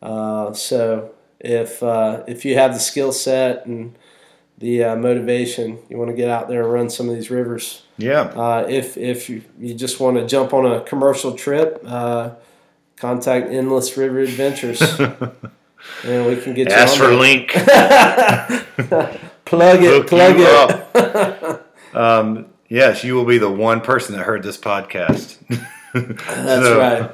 [0.02, 3.94] Uh, so if uh, if you have the skill set and
[4.58, 7.82] the uh, motivation, you want to get out there and run some of these rivers.
[7.98, 8.20] Yeah.
[8.22, 12.30] Uh, if if you, you just want to jump on a commercial trip, uh,
[12.96, 14.80] contact Endless River Adventures,
[16.04, 17.16] and we can get you Ask on for there.
[17.16, 17.48] link.
[19.44, 21.58] plug it, Hook plug you it.
[21.94, 25.36] Um, yes, you will be the one person that heard this podcast.
[25.92, 27.10] That's So- right.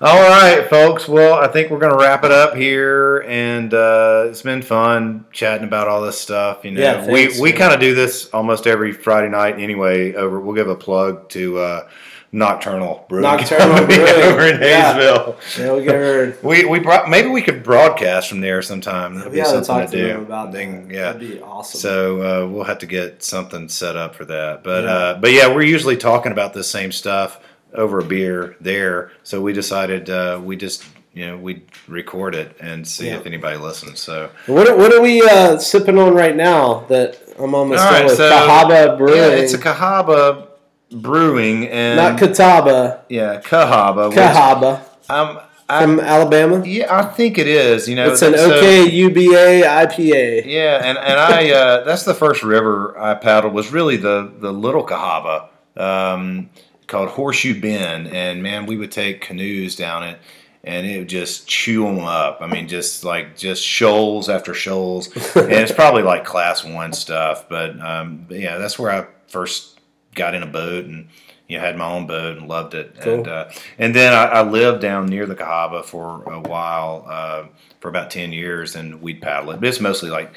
[0.00, 1.08] All right, folks.
[1.08, 5.24] Well, I think we're going to wrap it up here, and uh, it's been fun
[5.32, 6.64] chatting about all this stuff.
[6.64, 10.14] You know, Yeah, thanks, we we kind of do this almost every Friday night anyway.
[10.14, 11.88] Over, we'll give a plug to uh,
[12.30, 14.60] Nocturnal Brewing Nocturnal Brewing, over in.
[14.60, 15.58] Hayesville.
[15.58, 16.38] Yeah, we get heard.
[16.44, 19.16] We we brought, maybe we could broadcast from there sometime.
[19.16, 20.08] That'd We be gotta something talk to to do.
[20.12, 20.94] them about Then, that.
[20.94, 21.12] yeah.
[21.12, 21.80] That'd be awesome.
[21.80, 24.62] So uh, we'll have to get something set up for that.
[24.62, 24.90] But Yeah.
[24.90, 27.40] uh, but yeah, we're usually talking about the same stuff
[27.74, 29.12] over a beer there.
[29.22, 33.16] So we decided uh, we just you know we'd record it and see Yeah.
[33.16, 34.00] if anybody listens.
[34.00, 36.84] So What are, what are we uh, sipping on right now?
[36.88, 40.48] That I'm almost All done right, with so- Cahaba Brewing, yeah, it's a Cahaba
[40.90, 44.10] Brewing and not Catawba, yeah Cahaba.
[44.12, 45.38] Cahaba I'm,
[45.68, 46.64] I'm from Alabama.
[46.66, 47.88] yeah I think it is.
[47.88, 50.44] You know It's an so- Oka Uba IPA.
[50.46, 54.52] Yeah, and, and I uh, that's the first river I paddled was really the the
[54.52, 55.48] Little Cahaba.
[55.76, 56.50] Um,
[56.88, 60.18] called Horseshoe Bend, and man, we would take canoes down it,
[60.64, 62.38] and it would just chew them up.
[62.40, 67.48] I mean, just like just shoals after shoals, and it's probably like class one stuff.
[67.48, 69.78] But, um, but yeah, that's where I first
[70.14, 71.08] got in a boat and
[71.46, 72.96] you know, had my own boat and loved it.
[73.00, 73.14] Cool.
[73.14, 77.46] And uh, and then I, I lived down near the Cahaba for a while, uh,
[77.80, 79.60] for about ten years, and we'd paddle it.
[79.60, 80.32] But it's mostly like,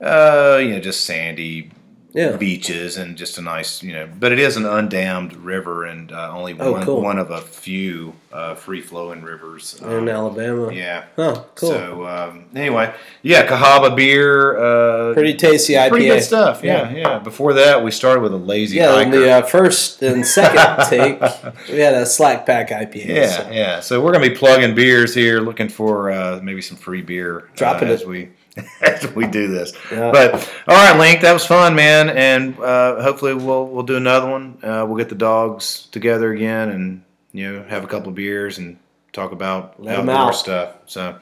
[0.00, 1.70] uh, you know, just sandy
[2.14, 2.36] Yeah.
[2.36, 4.08] beaches and just a nice, you know.
[4.20, 7.02] But it is an undammed river and uh, only Oh, one cool.
[7.02, 9.80] one of a few uh, free flowing rivers.
[9.82, 10.72] In Um, Alabama.
[10.72, 11.06] yeah.
[11.18, 11.70] Oh, cool.
[11.70, 14.56] So um, anyway, yeah, Cahaba beer.
[14.56, 15.88] Uh, Pretty tasty IPA.
[15.90, 16.62] Pretty good stuff.
[16.62, 19.20] Yeah, yeah, Before that, we started with a lazy Yeah, in hiker.
[19.20, 21.20] the uh, first and second take,
[21.68, 23.06] we had a slack pack IPA.
[23.06, 23.50] Yeah, so.
[23.50, 23.80] yeah.
[23.80, 27.50] So we're gonna be plugging beers here, looking for uh, maybe some free beer.
[27.56, 27.94] Dropping uh, it.
[27.94, 28.28] as we
[28.80, 29.72] as we do this.
[29.90, 30.10] Yeah.
[30.12, 30.34] But
[30.68, 34.58] all right, Link, that was fun, man, and uh, hopefully we'll we'll do another one.
[34.62, 37.02] Uh, we'll get the dogs together again, and
[37.32, 38.78] you know have a couple of beers and
[39.12, 40.36] talk about Let outdoor out.
[40.36, 40.74] stuff.
[40.86, 41.18] So,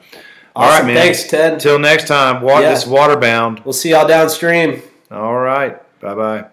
[0.55, 0.85] all Awesome.
[0.87, 1.03] right, man.
[1.03, 1.53] Thanks, Ted.
[1.53, 2.41] Until next time.
[2.41, 2.69] Wa- Yeah.
[2.69, 3.65] This Waterbound.
[3.65, 4.81] We'll see y'all downstream.
[5.09, 5.79] All right.
[5.99, 6.45] Bye bye.